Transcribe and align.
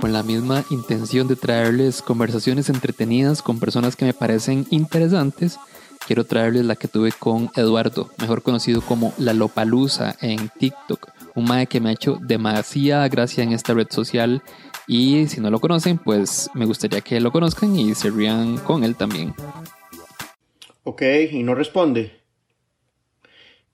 Con 0.00 0.12
la 0.12 0.22
misma 0.22 0.64
intención 0.70 1.26
de 1.28 1.36
traerles 1.36 2.02
conversaciones 2.02 2.68
entretenidas 2.68 3.42
con 3.42 3.58
personas 3.58 3.96
que 3.96 4.04
me 4.04 4.14
parecen 4.14 4.66
interesantes, 4.70 5.58
quiero 6.06 6.24
traerles 6.24 6.64
la 6.64 6.76
que 6.76 6.88
tuve 6.88 7.12
con 7.12 7.50
Eduardo, 7.56 8.10
mejor 8.20 8.42
conocido 8.42 8.80
como 8.80 9.14
La 9.18 9.32
Lopalusa 9.32 10.16
en 10.20 10.50
TikTok, 10.50 11.10
un 11.34 11.44
mae 11.44 11.66
que 11.66 11.80
me 11.80 11.90
ha 11.90 11.92
hecho 11.92 12.18
demasiada 12.20 13.08
gracia 13.08 13.42
en 13.42 13.52
esta 13.52 13.74
red 13.74 13.88
social 13.90 14.42
y 14.86 15.26
si 15.26 15.40
no 15.40 15.50
lo 15.50 15.60
conocen, 15.60 15.98
pues 15.98 16.48
me 16.54 16.64
gustaría 16.64 17.00
que 17.00 17.20
lo 17.20 17.32
conozcan 17.32 17.76
y 17.76 17.94
se 17.94 18.10
rían 18.10 18.58
con 18.58 18.84
él 18.84 18.94
también. 18.94 19.34
Ok, 20.84 21.02
y 21.32 21.42
no 21.42 21.54
responde. 21.54 22.20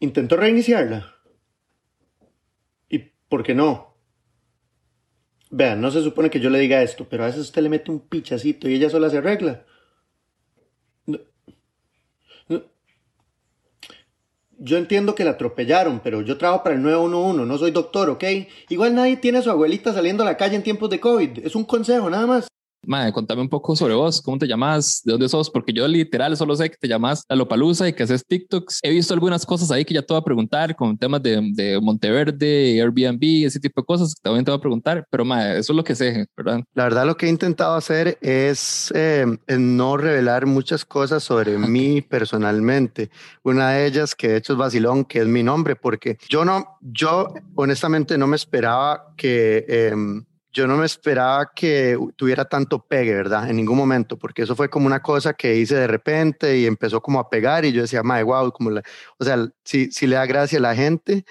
Intentó 0.01 0.37
reiniciarla. 0.37 1.15
¿Y 2.89 2.99
por 3.29 3.43
qué 3.43 3.55
no? 3.55 3.92
Vean, 5.55 5.83
no 5.83 5.91
se 5.91 6.03
supone 6.03 6.31
que 6.31 6.41
yo 6.41 6.49
le 6.49 6.59
diga 6.59 6.83
esto, 6.83 7.07
pero 7.09 7.25
a 7.25 7.27
veces 7.27 7.43
usted 7.43 7.61
le 7.63 7.69
mete 7.69 7.91
un 7.91 8.01
pichacito 8.01 8.71
y 8.71 8.75
ella 8.75 8.89
sola 8.89 9.11
se 9.11 9.19
arregla. 9.19 9.65
Yo 14.59 14.79
entiendo 14.79 15.15
que 15.15 15.25
la 15.25 15.33
atropellaron, 15.33 16.01
pero 16.01 16.23
yo 16.23 16.39
trabajo 16.39 16.63
para 16.63 16.77
el 16.77 16.83
911, 16.83 17.45
no 17.45 17.59
soy 17.59 17.71
doctor, 17.71 18.09
¿ok? 18.09 18.25
Igual 18.71 18.95
nadie 18.95 19.17
tiene 19.19 19.39
a 19.39 19.43
su 19.43 19.51
abuelita 19.51 19.93
saliendo 19.93 20.23
a 20.23 20.27
la 20.27 20.39
calle 20.39 20.57
en 20.57 20.63
tiempos 20.63 20.89
de 20.89 21.01
COVID. 21.01 21.45
Es 21.45 21.55
un 21.55 21.65
consejo, 21.65 22.09
nada 22.09 22.27
más. 22.27 22.52
Madre, 22.85 23.13
contame 23.13 23.43
un 23.43 23.49
poco 23.49 23.77
sobre 23.77 23.95
vos, 23.95 24.21
cómo 24.21 24.39
te 24.39 24.47
llamas, 24.47 25.03
de 25.05 25.13
dónde 25.13 25.29
sos, 25.29 25.49
porque 25.49 25.73
yo 25.73 25.87
literal 25.87 26.37
solo 26.37 26.57
sé 26.57 26.69
que 26.69 26.77
te 26.77 26.89
llamas 26.89 27.25
La 27.29 27.37
Lopalusa 27.37 27.89
y 27.89 27.93
que 27.93 28.03
haces 28.03 28.27
TikToks. 28.27 28.81
He 28.83 28.91
visto 28.91 29.15
algunas 29.15 29.47
cosas 29.47 29.71
ahí 29.71 29.85
que 29.85 29.95
ya 29.95 30.03
te 30.03 30.13
voy 30.13 30.21
a 30.21 30.25
preguntar 30.25 30.75
con 30.75 30.99
temas 30.99 31.23
de, 31.23 31.41
de 31.55 31.81
Monteverde, 31.81 32.81
Airbnb, 32.81 33.47
ese 33.47 33.61
tipo 33.61 33.81
de 33.81 33.85
cosas 33.85 34.15
que 34.15 34.21
también 34.21 34.45
te 34.45 34.51
voy 34.51 34.59
a 34.59 34.61
preguntar, 34.61 35.07
pero 35.11 35.25
madre, 35.25 35.59
eso 35.59 35.73
es 35.73 35.77
lo 35.77 35.85
que 35.85 35.95
sé, 35.95 36.27
¿verdad? 36.37 36.63
La 36.75 36.85
verdad 36.85 37.07
lo 37.07 37.17
que 37.17 37.27
he 37.27 37.29
intentado 37.29 37.77
hacer 37.77 38.19
es 38.21 38.93
eh, 38.97 39.27
no 39.47 39.97
revelar 39.97 40.47
muchas 40.47 40.85
cosas 40.85 41.23
sobre 41.23 41.59
mí 41.59 42.03
personalmente. 42.03 43.11
Una 43.45 43.71
de 43.71 43.87
ellas, 43.87 44.15
que 44.17 44.29
de 44.29 44.37
hecho 44.39 44.55
es 44.55 44.59
Basilón, 44.59 45.05
que 45.05 45.21
es 45.21 45.27
mi 45.27 45.43
nombre, 45.43 45.77
porque 45.77 46.19
yo 46.29 46.45
no, 46.45 46.79
yo 46.81 47.33
honestamente 47.55 48.19
no 48.19 48.27
me 48.27 48.37
esperaba 48.37 49.13
que... 49.17 49.65
Eh, 49.69 50.23
yo 50.53 50.67
no 50.67 50.77
me 50.77 50.87
esperaba 50.87 51.51
que 51.55 51.99
tuviera 52.17 52.45
tanto 52.45 52.85
pegue, 52.85 53.15
¿verdad? 53.15 53.49
En 53.49 53.57
ningún 53.57 53.77
momento, 53.77 54.19
porque 54.19 54.43
eso 54.43 54.55
fue 54.55 54.69
como 54.69 54.87
una 54.87 55.01
cosa 55.01 55.33
que 55.33 55.57
hice 55.57 55.77
de 55.77 55.87
repente 55.87 56.59
y 56.59 56.67
empezó 56.67 57.01
como 57.01 57.19
a 57.21 57.31
pegar 57.31 57.65
y 57.65 57.73
yo 57.73 57.83
decía, 57.83 58.03
madre, 58.03 58.25
wow, 58.25 58.53
como 58.53 58.71
la, 58.71 58.83
o 59.19 59.25
sea, 59.25 59.49
sí, 59.65 59.91
sí 59.91 60.07
le 60.07 60.17
da 60.17 60.27
gracia 60.27 60.59
a 60.59 60.63
la 60.63 60.75
gente, 60.75 61.25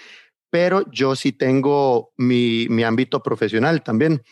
pero 0.50 0.84
yo 0.92 1.16
sí 1.16 1.32
tengo 1.32 2.12
mi, 2.18 2.68
mi 2.70 2.84
ámbito 2.84 3.22
profesional 3.22 3.84
también. 3.84 4.24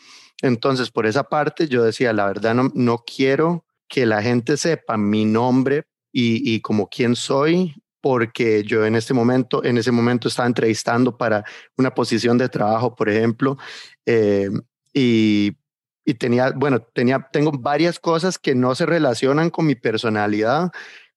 Entonces, 0.42 0.90
por 0.90 1.06
esa 1.06 1.24
parte, 1.24 1.68
yo 1.68 1.84
decía, 1.84 2.12
la 2.12 2.26
verdad, 2.26 2.54
no, 2.54 2.70
no 2.74 2.98
quiero 2.98 3.64
que 3.88 4.06
la 4.06 4.22
gente 4.22 4.56
sepa 4.56 4.96
mi 4.96 5.24
nombre 5.24 5.84
y, 6.12 6.54
y 6.54 6.60
como 6.60 6.88
quién 6.88 7.14
soy, 7.14 7.74
porque 8.00 8.62
yo 8.64 8.86
en 8.86 8.96
este 8.96 9.14
momento, 9.14 9.62
en 9.64 9.78
ese 9.78 9.92
momento 9.92 10.28
estaba 10.28 10.46
entrevistando 10.48 11.16
para 11.16 11.44
una 11.76 11.94
posición 11.94 12.38
de 12.38 12.48
trabajo, 12.48 12.94
por 12.94 13.08
ejemplo, 13.08 13.58
eh, 14.06 14.48
y, 14.92 15.56
tenía, 16.18 16.50
bueno, 16.50 16.80
tenía, 16.80 17.28
tengo 17.32 17.52
varias 17.52 18.00
cosas 18.00 18.38
que 18.38 18.54
no 18.54 18.74
se 18.74 18.86
relacionan 18.86 19.50
con 19.50 19.66
mi 19.66 19.74
personalidad, 19.74 20.70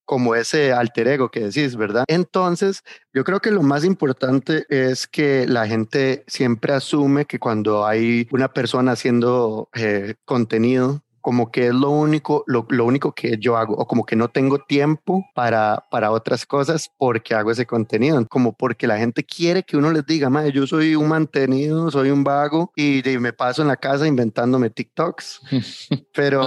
como 0.04 0.34
ese 0.34 0.72
alter 0.72 1.08
ego 1.08 1.30
que 1.30 1.40
decís, 1.40 1.76
¿verdad? 1.76 2.04
Entonces, 2.08 2.82
yo 3.12 3.24
creo 3.24 3.40
que 3.40 3.50
lo 3.50 3.62
más 3.62 3.84
importante 3.84 4.66
es 4.68 5.06
que 5.06 5.46
la 5.46 5.66
gente 5.66 6.24
siempre 6.26 6.74
asume 6.74 7.24
que 7.24 7.38
cuando 7.38 7.86
hay 7.86 8.28
una 8.30 8.52
persona 8.52 8.92
haciendo 8.92 9.70
eh, 9.74 10.14
contenido, 10.24 11.03
como 11.24 11.50
que 11.50 11.68
es 11.68 11.74
lo 11.74 11.88
único, 11.88 12.44
lo, 12.46 12.66
lo, 12.68 12.84
único 12.84 13.14
que 13.14 13.38
yo 13.38 13.56
hago, 13.56 13.74
o 13.76 13.86
como 13.86 14.04
que 14.04 14.14
no 14.14 14.28
tengo 14.28 14.58
tiempo 14.58 15.24
para, 15.34 15.82
para 15.90 16.10
otras 16.10 16.44
cosas 16.44 16.90
porque 16.98 17.34
hago 17.34 17.50
ese 17.50 17.64
contenido, 17.64 18.22
como 18.28 18.52
porque 18.52 18.86
la 18.86 18.98
gente 18.98 19.24
quiere 19.24 19.62
que 19.62 19.78
uno 19.78 19.90
les 19.90 20.04
diga, 20.04 20.28
madre, 20.28 20.52
yo 20.52 20.66
soy 20.66 20.94
un 20.94 21.08
mantenido, 21.08 21.90
soy 21.90 22.10
un 22.10 22.24
vago 22.24 22.70
y, 22.76 23.02
me 23.18 23.32
paso 23.32 23.62
en 23.62 23.68
la 23.68 23.78
casa 23.78 24.06
inventándome 24.06 24.68
TikToks. 24.68 25.40
Pero 26.14 26.44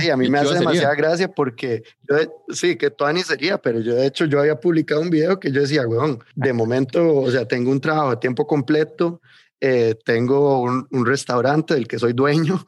sí, 0.00 0.08
a 0.08 0.16
mí 0.16 0.30
me 0.30 0.38
hace 0.38 0.54
demasiada 0.54 0.94
gracia 0.94 1.30
porque 1.30 1.82
yo, 2.08 2.16
sí, 2.48 2.76
que 2.76 2.88
Tony 2.88 3.20
sería, 3.24 3.58
pero 3.58 3.80
yo 3.80 3.94
de 3.94 4.06
hecho 4.06 4.24
yo 4.24 4.40
había 4.40 4.58
publicado 4.58 5.02
un 5.02 5.10
video 5.10 5.38
que 5.38 5.52
yo 5.52 5.60
decía, 5.60 5.86
weón, 5.86 6.24
de 6.34 6.52
momento, 6.54 7.14
o 7.14 7.30
sea, 7.30 7.46
tengo 7.46 7.70
un 7.70 7.80
trabajo 7.80 8.10
de 8.10 8.16
tiempo 8.16 8.46
completo, 8.46 9.20
eh, 9.66 9.94
tengo 10.04 10.60
un, 10.60 10.86
un, 10.90 11.06
restaurante 11.06 11.72
del 11.72 11.88
que 11.88 11.98
soy 11.98 12.12
dueño, 12.12 12.66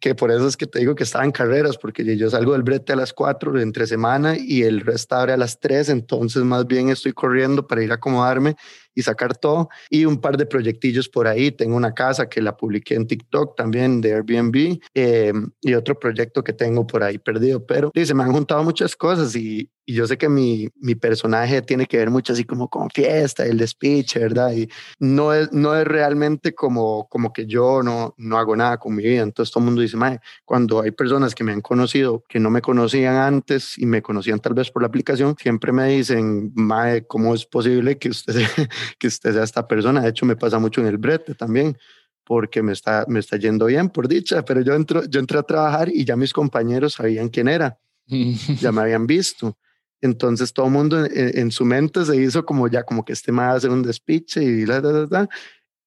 que 0.00 0.14
por 0.14 0.30
eso 0.30 0.46
es 0.46 0.56
que 0.56 0.66
te 0.66 0.78
digo 0.78 0.94
que 0.94 1.04
estaba 1.04 1.24
en 1.24 1.32
carreras, 1.32 1.76
porque 1.76 2.16
yo 2.16 2.30
salgo 2.30 2.52
del 2.52 2.62
brete 2.62 2.92
a 2.92 2.96
las 2.96 3.12
4 3.12 3.60
entre 3.60 3.86
semana 3.86 4.36
y 4.38 4.62
el 4.62 4.80
restaurante 4.80 5.32
a 5.32 5.36
las 5.36 5.58
3, 5.60 5.88
entonces 5.90 6.42
más 6.44 6.66
bien 6.66 6.88
estoy 6.88 7.12
corriendo 7.12 7.66
para 7.66 7.82
ir 7.82 7.90
a 7.90 7.96
acomodarme 7.96 8.56
y 8.98 9.02
sacar 9.02 9.36
todo. 9.36 9.68
Y 9.90 10.06
un 10.06 10.20
par 10.20 10.36
de 10.36 10.44
proyectillos 10.44 11.08
por 11.08 11.28
ahí. 11.28 11.52
Tengo 11.52 11.76
una 11.76 11.94
casa 11.94 12.28
que 12.28 12.42
la 12.42 12.56
publiqué 12.56 12.96
en 12.96 13.06
TikTok 13.06 13.54
también 13.56 14.00
de 14.00 14.14
Airbnb 14.14 14.80
eh, 14.92 15.32
y 15.60 15.74
otro 15.74 15.96
proyecto 15.96 16.42
que 16.42 16.52
tengo 16.52 16.84
por 16.84 17.04
ahí 17.04 17.16
perdido. 17.16 17.64
Pero 17.64 17.92
se 17.94 18.12
me 18.12 18.24
han 18.24 18.32
juntado 18.32 18.64
muchas 18.64 18.96
cosas 18.96 19.36
y, 19.36 19.70
y 19.86 19.94
yo 19.94 20.04
sé 20.08 20.18
que 20.18 20.28
mi, 20.28 20.68
mi, 20.80 20.96
personaje 20.96 21.62
tiene 21.62 21.86
que 21.86 21.96
ver 21.96 22.10
mucho 22.10 22.32
así 22.32 22.42
como 22.42 22.68
con 22.68 22.90
fiesta, 22.90 23.46
el 23.46 23.66
speech, 23.66 24.16
¿verdad? 24.16 24.52
Y 24.52 24.68
no 24.98 25.32
es, 25.32 25.52
no 25.52 25.76
es 25.76 25.86
realmente 25.86 26.52
como, 26.52 27.06
como 27.08 27.32
que 27.32 27.46
yo 27.46 27.84
no, 27.84 28.16
no 28.18 28.36
hago 28.36 28.56
nada 28.56 28.78
con 28.78 28.96
mi 28.96 29.04
vida. 29.04 29.22
Entonces 29.22 29.52
todo 29.52 29.62
el 29.62 29.66
mundo 29.66 29.82
dice, 29.82 29.87
Mae, 29.96 30.20
cuando 30.44 30.82
hay 30.82 30.90
personas 30.90 31.34
que 31.34 31.44
me 31.44 31.52
han 31.52 31.60
conocido, 31.60 32.24
que 32.28 32.38
no 32.40 32.50
me 32.50 32.60
conocían 32.60 33.16
antes 33.16 33.78
y 33.78 33.86
me 33.86 34.02
conocían 34.02 34.38
tal 34.40 34.54
vez 34.54 34.70
por 34.70 34.82
la 34.82 34.88
aplicación, 34.88 35.36
siempre 35.40 35.72
me 35.72 35.88
dicen, 35.88 36.52
Mae, 36.54 37.06
¿cómo 37.06 37.34
es 37.34 37.46
posible 37.46 37.98
que 37.98 38.08
usted, 38.08 38.34
que 38.98 39.06
usted 39.06 39.32
sea 39.32 39.44
esta 39.44 39.66
persona? 39.66 40.00
De 40.00 40.10
hecho, 40.10 40.26
me 40.26 40.36
pasa 40.36 40.58
mucho 40.58 40.80
en 40.80 40.88
el 40.88 40.98
brete 40.98 41.34
también 41.34 41.76
porque 42.24 42.62
me 42.62 42.72
está, 42.72 43.06
me 43.08 43.20
está 43.20 43.38
yendo 43.38 43.64
bien, 43.64 43.88
por 43.88 44.06
dicha, 44.06 44.44
pero 44.44 44.60
yo, 44.60 44.74
entro, 44.74 45.02
yo 45.06 45.18
entré 45.18 45.38
a 45.38 45.42
trabajar 45.42 45.88
y 45.88 46.04
ya 46.04 46.14
mis 46.14 46.34
compañeros 46.34 46.92
sabían 46.94 47.30
quién 47.30 47.48
era, 47.48 47.78
ya 48.60 48.70
me 48.70 48.82
habían 48.82 49.06
visto. 49.06 49.56
Entonces 50.00 50.52
todo 50.52 50.66
el 50.66 50.72
mundo 50.72 51.04
en, 51.10 51.50
su 51.50 51.64
mente 51.64 52.04
se 52.04 52.16
hizo 52.16 52.44
como 52.44 52.68
ya, 52.68 52.84
como 52.84 53.04
que 53.04 53.14
este 53.14 53.32
me 53.32 53.42
va 53.42 53.52
a 53.52 53.54
hacer 53.54 53.70
un 53.70 53.82
despiche 53.82 54.42
y 54.44 54.64
la, 54.64 54.80
la, 54.80 55.08
la, 55.10 55.28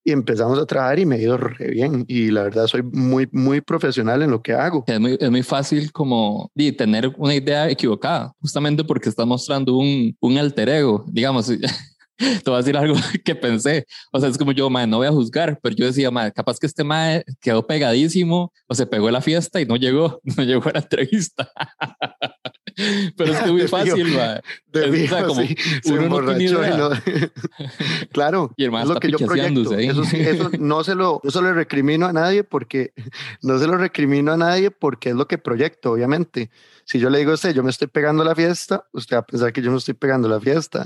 y 0.04 0.12
empezamos 0.12 0.60
a 0.60 0.66
trabajar 0.66 1.00
y 1.00 1.06
me 1.06 1.16
ha 1.16 1.20
ido 1.20 1.38
re 1.38 1.70
bien 1.70 2.06
y 2.08 2.32
la 2.32 2.44
verdad 2.44 2.68
soy 2.68 2.84
muy 2.84 3.28
muy 3.32 3.62
profesional 3.62 4.22
en 4.22 4.32
lo 4.32 4.42
que 4.42 4.54
hago. 4.54 4.84
Es 4.88 5.00
muy, 5.00 5.18
es 5.20 5.32
muy 5.32 5.44
fácil 5.44 5.92
como 5.92 6.52
de 6.56 6.72
tener 6.72 7.12
una 7.18 7.36
idea 7.36 7.70
equivocada, 7.70 8.34
justamente 8.40 8.84
porque 8.84 9.10
está 9.10 9.26
mostrando 9.26 9.76
un, 9.76 10.16
un 10.20 10.38
alter 10.38 10.70
ego, 10.70 11.06
digamos. 11.08 11.52
te 12.44 12.50
voy 12.50 12.56
a 12.56 12.58
decir 12.58 12.78
algo 12.78 12.96
que 13.26 13.36
pensé. 13.36 13.86
O 14.12 14.20
sea, 14.20 14.30
es 14.30 14.38
como 14.38 14.52
yo, 14.52 14.70
madre, 14.70 14.88
no 14.88 14.98
voy 14.98 15.08
a 15.08 15.12
juzgar, 15.12 15.60
pero 15.62 15.76
yo 15.76 15.86
decía, 15.86 16.12
madre, 16.12 16.32
capaz 16.32 16.60
que 16.60 16.68
este 16.68 16.84
madre 16.84 17.24
quedó 17.42 17.66
pegadísimo 17.66 18.52
o 18.68 18.76
se 18.76 18.86
pegó 18.86 19.08
en 19.08 19.14
la 19.14 19.22
fiesta 19.22 19.62
y 19.62 19.66
no 19.66 19.76
llegó, 19.76 20.22
no 20.38 20.44
llegó 20.44 20.70
a 20.70 20.74
la 20.74 20.80
entrevista. 20.80 21.52
pero 23.18 23.34
es 23.34 23.40
que 23.40 23.52
muy 23.52 23.68
fácil, 23.68 24.14
no... 26.78 26.90
claro, 28.12 28.52
y 28.56 28.66
el 28.66 28.74
es 28.76 28.88
lo 28.88 29.00
que 29.00 29.12
yo 29.12 29.18
proyecto. 29.18 29.78
¿eh? 29.78 29.88
Eso, 29.88 30.04
eso 30.04 30.50
no 30.60 30.84
se 30.84 30.96
lo, 30.96 31.20
no 31.24 31.32
se 31.32 31.42
lo 31.42 31.54
recrimino 31.54 32.06
a 32.06 32.14
nadie 32.14 32.44
porque 32.44 32.94
no 33.42 33.60
se 33.60 33.68
lo 33.68 33.78
recrimino 33.78 34.32
a 34.32 34.38
nadie 34.38 34.72
porque 34.72 35.10
es 35.10 35.16
lo 35.16 35.28
que 35.28 35.38
proyecto, 35.38 35.92
obviamente. 35.92 36.50
Si 36.86 37.00
yo 37.00 37.10
le 37.10 37.20
digo 37.20 37.32
a 37.32 37.36
usted, 37.36 37.54
yo 37.54 37.64
me 37.64 37.70
estoy 37.70 37.88
pegando 37.88 38.24
la 38.24 38.36
fiesta, 38.36 38.86
usted 38.92 39.16
va 39.16 39.22
a 39.22 39.26
pensar 39.26 39.54
que 39.54 39.62
yo 39.62 39.72
me 39.72 39.78
estoy 39.78 39.94
pegando 39.94 40.28
la 40.28 40.40
fiesta. 40.40 40.86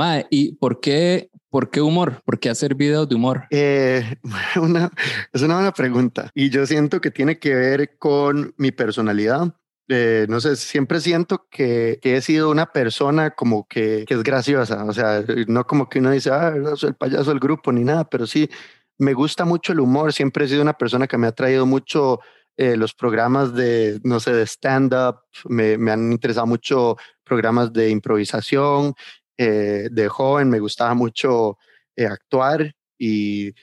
Mae, 0.00 0.26
¿y 0.30 0.52
por 0.52 0.80
qué, 0.80 1.28
por 1.50 1.68
qué 1.68 1.82
humor? 1.82 2.22
¿Por 2.24 2.40
qué 2.40 2.48
hacer 2.48 2.74
videos 2.74 3.06
de 3.06 3.16
humor? 3.16 3.42
Eh, 3.50 4.16
una, 4.56 4.90
es 5.30 5.42
una 5.42 5.56
buena 5.56 5.72
pregunta. 5.72 6.30
Y 6.34 6.48
yo 6.48 6.64
siento 6.64 7.02
que 7.02 7.10
tiene 7.10 7.38
que 7.38 7.54
ver 7.54 7.98
con 7.98 8.54
mi 8.56 8.72
personalidad. 8.72 9.54
Eh, 9.88 10.24
no 10.30 10.40
sé, 10.40 10.56
siempre 10.56 11.02
siento 11.02 11.46
que, 11.50 11.98
que, 12.00 12.16
he 12.16 12.22
sido 12.22 12.50
una 12.50 12.72
persona 12.72 13.32
como 13.32 13.68
que, 13.68 14.06
que, 14.08 14.14
es 14.14 14.22
graciosa, 14.22 14.86
o 14.86 14.92
sea, 14.94 15.22
no 15.48 15.66
como 15.66 15.90
que 15.90 15.98
uno 15.98 16.12
dice, 16.12 16.30
ah, 16.30 16.54
soy 16.76 16.90
el 16.90 16.94
payaso 16.94 17.28
del 17.28 17.40
grupo 17.40 17.70
ni 17.70 17.84
nada, 17.84 18.08
pero 18.08 18.26
sí, 18.26 18.48
me 18.96 19.12
gusta 19.12 19.44
mucho 19.44 19.72
el 19.74 19.80
humor, 19.80 20.14
siempre 20.14 20.46
he 20.46 20.48
sido 20.48 20.62
una 20.62 20.78
persona 20.78 21.08
que 21.08 21.18
me 21.18 21.26
ha 21.26 21.32
traído 21.32 21.66
mucho 21.66 22.20
eh, 22.56 22.76
los 22.76 22.94
programas 22.94 23.52
de, 23.54 24.00
no 24.04 24.20
sé, 24.20 24.32
de 24.32 24.46
stand-up, 24.46 25.22
me, 25.48 25.76
me, 25.76 25.90
han 25.90 26.12
interesado 26.12 26.46
mucho 26.46 26.96
programas 27.24 27.72
de 27.72 27.90
improvisación, 27.90 28.94
eh, 29.42 29.88
de 29.90 30.08
joven 30.08 30.50
me 30.50 30.60
gustaba 30.60 30.92
mucho 30.92 31.56
eh, 31.96 32.04
actuar 32.04 32.74
y 32.98 33.54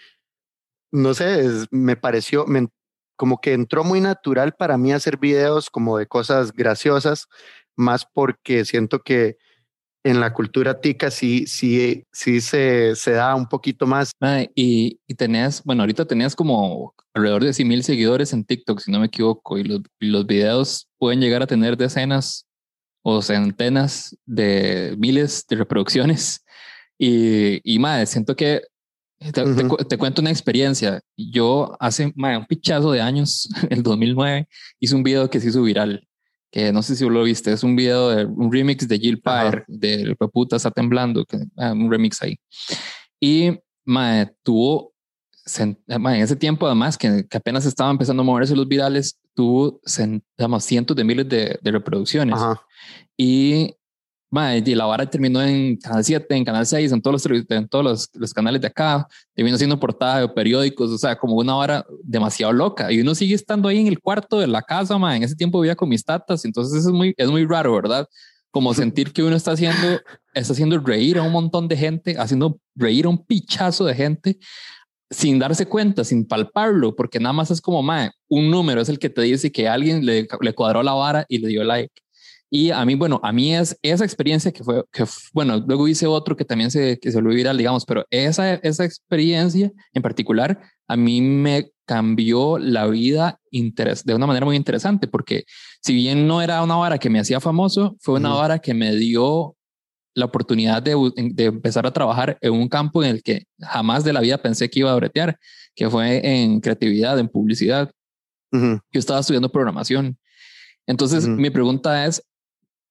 no 0.91 1.13
sé, 1.13 1.67
me 1.69 1.95
pareció 1.95 2.47
me, 2.47 2.67
como 3.15 3.39
que 3.39 3.53
entró 3.53 3.83
muy 3.83 4.01
natural 4.01 4.55
para 4.57 4.79
mí 4.79 4.91
hacer 4.91 5.17
videos 5.17 5.69
como 5.69 5.99
de 5.99 6.07
cosas 6.07 6.51
graciosas, 6.51 7.27
más 7.75 8.07
porque 8.11 8.65
siento 8.65 9.03
que 9.03 9.37
en 10.03 10.19
la 10.19 10.33
cultura 10.33 10.81
tica 10.81 11.11
sí, 11.11 11.45
sí, 11.45 12.05
sí 12.11 12.41
se, 12.41 12.95
se 12.95 13.11
da 13.11 13.35
un 13.35 13.47
poquito 13.47 13.85
más. 13.85 14.13
y, 14.55 14.99
y 15.05 15.13
tenías, 15.13 15.63
bueno, 15.63 15.83
ahorita 15.83 16.05
tenías 16.05 16.35
como 16.35 16.95
alrededor 17.13 17.43
de 17.43 17.53
100 17.53 17.67
mil 17.67 17.83
seguidores 17.83 18.33
en 18.33 18.45
TikTok, 18.45 18.79
si 18.79 18.91
no 18.91 18.99
me 18.99 19.07
equivoco, 19.07 19.59
y 19.59 19.63
los, 19.63 19.81
los 19.99 20.25
videos 20.25 20.87
pueden 20.97 21.21
llegar 21.21 21.43
a 21.43 21.47
tener 21.47 21.77
decenas 21.77 22.46
o 23.09 23.21
centenas 23.21 24.17
de 24.25 24.93
miles 24.97 25.45
de 25.47 25.55
reproducciones. 25.55 26.43
Y, 26.99 27.61
y 27.63 27.77
madre, 27.77 28.07
siento 28.07 28.35
que 28.35 28.63
te, 29.87 29.97
cuento 29.99 30.19
una 30.19 30.31
experiencia. 30.31 30.99
Yo 31.15 31.77
hace 31.79 32.11
un 32.15 32.45
pichazo 32.47 32.91
de 32.91 33.01
años, 33.01 33.47
el 33.69 33.83
2009, 33.83 34.47
hice 34.79 34.95
un 34.95 35.03
video 35.03 35.29
que 35.29 35.39
se 35.39 35.49
hizo 35.49 35.61
viral 35.61 36.07
que 36.51 36.73
no 36.73 36.81
sé 36.81 36.95
si 36.95 37.07
lo 37.07 37.21
viste, 37.21 37.51
es 37.51 37.63
un 37.63 37.75
video 37.75 38.09
de 38.09 38.25
un 38.25 38.51
remix 38.51 38.87
de 38.87 38.97
Jill 38.97 39.21
Pyre, 39.21 39.63
del 39.67 40.15
puta 40.15 40.55
está 40.55 40.71
temblando, 40.71 41.23
que, 41.23 41.37
ah, 41.57 41.73
un 41.73 41.91
remix 41.91 42.19
ahí. 42.23 42.39
Y 43.19 43.59
mae, 43.85 44.33
tuvo, 44.41 44.91
en 45.59 45.77
ese 46.15 46.35
tiempo 46.35 46.65
además, 46.65 46.97
que, 46.97 47.27
que, 47.29 47.37
apenas 47.37 47.65
estaba 47.67 47.91
empezando 47.91 48.23
a 48.23 48.25
moverse 48.25 48.55
los 48.55 48.67
virales, 48.67 49.19
tuvo 49.37 49.79
digamos, 50.35 50.63
cientos 50.63 50.97
de 50.97 51.03
miles 51.03 51.29
de, 51.29 51.59
de 51.61 51.71
reproducciones. 51.71 52.39
Y 53.15 53.77
y 54.29 54.75
la 54.75 54.85
vara 54.85 55.09
terminó 55.09 55.41
en 55.41 55.77
Canal 55.77 56.03
7, 56.03 56.35
en 56.35 56.43
Canal 56.43 56.65
6, 56.65 56.91
en 56.91 57.01
todos 57.01 57.25
los, 57.25 57.45
en 57.49 57.67
todos 57.69 58.09
los, 58.13 58.33
canales 58.33 58.59
de 58.59 58.67
acá. 58.67 59.07
Terminó 59.33 59.57
siendo 59.57 59.79
portada 59.79 60.19
de 60.19 60.27
periódicos, 60.27 60.91
o 60.91 60.97
sea, 60.97 61.17
como 61.17 61.35
una 61.35 61.53
vara 61.53 61.85
demasiado 62.03 62.51
loca. 62.51 62.91
Y 62.91 62.99
uno 62.99 63.15
sigue 63.15 63.35
estando 63.35 63.69
ahí 63.69 63.79
en 63.79 63.87
el 63.87 63.99
cuarto 63.99 64.39
de 64.39 64.47
la 64.47 64.61
casa, 64.61 64.97
ma. 64.97 65.15
En 65.15 65.23
ese 65.23 65.35
tiempo 65.35 65.61
vivía 65.61 65.75
con 65.75 65.87
mis 65.87 66.03
tatas, 66.03 66.43
entonces 66.43 66.85
es 66.85 66.91
muy, 66.91 67.13
es 67.15 67.29
muy 67.29 67.45
raro, 67.45 67.73
¿verdad? 67.73 68.05
Como 68.51 68.73
sentir 68.73 69.13
que 69.13 69.23
uno 69.23 69.35
está 69.35 69.51
haciendo, 69.51 70.01
está 70.33 70.51
haciendo 70.51 70.77
reír 70.79 71.19
a 71.19 71.23
un 71.23 71.31
montón 71.31 71.69
de 71.69 71.77
gente, 71.77 72.17
haciendo 72.17 72.59
reír 72.75 73.05
a 73.05 73.09
un 73.09 73.25
pichazo 73.25 73.85
de 73.85 73.95
gente 73.95 74.39
sin 75.09 75.39
darse 75.39 75.65
cuenta, 75.67 76.03
sin 76.03 76.27
palparlo, 76.27 76.95
porque 76.95 77.19
nada 77.19 77.33
más 77.33 77.51
es 77.51 77.61
como, 77.61 77.81
un 78.29 78.51
número 78.51 78.81
es 78.81 78.89
el 78.89 78.99
que 78.99 79.09
te 79.09 79.21
dice 79.21 79.51
que 79.51 79.67
alguien 79.67 80.05
le, 80.05 80.27
le 80.41 80.53
cuadró 80.53 80.83
la 80.83 80.93
vara 80.93 81.25
y 81.29 81.39
le 81.39 81.47
dio 81.47 81.63
like. 81.63 81.93
Y 82.49 82.71
a 82.71 82.85
mí, 82.85 82.95
bueno, 82.95 83.19
a 83.23 83.33
mí 83.33 83.53
es 83.53 83.77
esa 83.81 84.05
experiencia 84.05 84.53
que 84.53 84.63
fue, 84.63 84.83
que 84.91 85.03
bueno, 85.33 85.63
luego 85.67 85.87
hice 85.87 86.07
otro 86.07 86.37
que 86.37 86.45
también 86.45 86.71
se, 86.71 86.97
que 86.97 87.11
se 87.11 87.21
lo 87.21 87.29
viral, 87.29 87.57
digamos, 87.57 87.85
pero 87.85 88.05
esa, 88.09 88.53
esa 88.55 88.85
experiencia 88.85 89.71
en 89.93 90.01
particular 90.01 90.61
a 90.87 90.95
mí 90.95 91.19
me 91.21 91.71
cambió 91.85 92.57
la 92.57 92.87
vida 92.87 93.39
de 93.51 94.13
una 94.13 94.27
manera 94.27 94.45
muy 94.45 94.55
interesante, 94.55 95.07
porque 95.07 95.43
si 95.81 95.93
bien 95.93 96.27
no 96.27 96.41
era 96.41 96.63
una 96.63 96.75
vara 96.75 96.97
que 96.99 97.09
me 97.09 97.19
hacía 97.19 97.39
famoso, 97.39 97.97
fue 97.99 98.15
una 98.15 98.29
vara 98.29 98.59
que 98.59 98.73
me 98.73 98.95
dio 98.95 99.56
la 100.17 100.25
oportunidad 100.25 100.81
de, 100.81 100.95
de, 101.15 101.45
empezar 101.45 101.85
a 101.85 101.93
trabajar 101.93 102.39
en 102.41 102.51
un 102.51 102.67
campo 102.67 103.03
en 103.03 103.11
el 103.11 103.21
que 103.21 103.43
jamás 103.59 104.03
de 104.03 104.13
la 104.13 104.19
vida 104.19 104.39
pensé 104.39 104.67
que 104.67 104.79
iba 104.79 104.91
a 104.91 104.95
bretear, 104.95 105.37
que 105.75 105.87
fue 105.91 106.21
en 106.25 106.59
creatividad, 106.59 107.19
en 107.19 107.27
publicidad. 107.27 107.91
Yo 108.51 108.79
estaba 108.91 109.19
estudiando 109.19 109.51
programación. 109.51 110.17
Entonces, 110.87 111.27
mi 111.27 111.51
pregunta 111.51 112.07
es, 112.07 112.23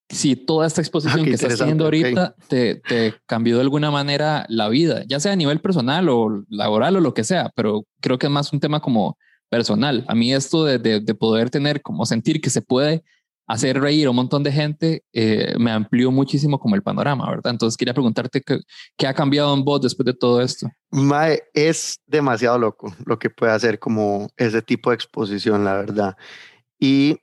si 0.09 0.37
toda 0.37 0.69
esta 0.69 0.81
exposición 0.81 1.21
ah, 1.23 1.25
que 1.25 1.33
estás 1.33 1.61
haciendo 1.61 1.85
ahorita 1.85 2.37
te, 2.47 2.77
te, 2.77 3.15
cambió 3.27 3.57
de 3.57 3.63
alguna 3.63 3.91
manera 3.91 4.47
la 4.49 4.69
vida, 4.69 5.03
ya 5.09 5.19
sea 5.19 5.33
a 5.33 5.37
nivel 5.37 5.61
personal 5.61 6.09
o 6.09 6.45
laboral 6.49 6.95
o 6.95 7.01
lo 7.01 7.13
que 7.13 7.25
sea, 7.25 7.51
pero 7.57 7.85
creo 8.01 8.21
que 8.21 8.27
es 8.27 8.33
más 8.33 8.53
un 8.53 8.61
tema 8.61 8.79
como 8.79 9.19
personal. 9.49 10.05
A 10.07 10.15
mí 10.15 10.33
esto 10.33 10.65
de, 10.65 10.79
de, 10.79 11.15
poder 11.17 11.51
tener, 11.51 11.83
como 11.83 12.07
sentir 12.07 12.41
que 12.41 12.51
se 12.51 12.63
puede 12.63 13.03
hacer 13.47 13.81
reír 13.81 14.07
a 14.07 14.11
un 14.11 14.17
montón 14.17 14.43
de 14.43 14.53
gente, 14.53 15.05
eh, 15.13 15.55
me 15.59 15.71
amplió 15.71 16.11
muchísimo 16.11 16.59
como 16.59 16.75
el 16.75 16.83
panorama, 16.83 17.31
¿verdad? 17.31 17.53
Entonces 17.53 17.77
quería 17.77 17.95
preguntarte 17.95 18.43
qué, 18.43 19.07
ha 19.07 19.15
cambiado 19.15 19.55
en 19.55 19.65
vos 19.65 19.81
después 19.81 20.05
de 20.05 20.15
todo 20.15 20.43
esto. 20.43 20.69
Mae, 20.91 21.43
es 21.55 22.01
demasiado 22.07 22.59
loco 22.59 22.95
lo 23.05 23.19
que 23.19 23.31
puede 23.31 23.53
hacer 23.53 23.79
como 23.79 24.29
ese 24.37 24.63
tipo 24.63 24.91
de 24.91 24.97
exposición, 24.97 25.65
la 25.65 25.75
verdad. 25.75 26.17
Y 26.79 27.21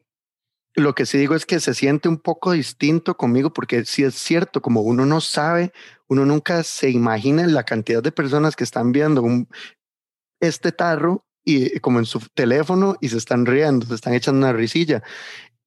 lo 0.75 0.95
que 0.95 1.05
sí 1.05 1.17
digo 1.17 1.35
es 1.35 1.45
que 1.45 1.59
se 1.59 1.73
siente 1.73 2.07
un 2.07 2.17
poco 2.17 2.53
distinto 2.53 3.15
conmigo 3.15 3.51
porque 3.51 3.85
sí 3.85 4.03
es 4.03 4.15
cierto, 4.15 4.61
como 4.61 4.81
uno 4.81 5.05
no 5.05 5.21
sabe, 5.21 5.71
uno 6.07 6.25
nunca 6.25 6.63
se 6.63 6.89
imagina 6.89 7.45
la 7.47 7.63
cantidad 7.63 8.01
de 8.01 8.11
personas 8.11 8.55
que 8.55 8.63
están 8.63 8.91
viendo 8.91 9.23
este 10.39 10.71
tarro 10.71 11.25
y 11.45 11.79
como 11.79 11.99
en 11.99 12.05
su 12.05 12.19
teléfono 12.33 12.95
y 13.01 13.09
se 13.09 13.17
están 13.17 13.45
riendo, 13.45 13.85
se 13.85 13.95
están 13.95 14.13
echando 14.13 14.45
una 14.45 14.53
risilla. 14.53 15.03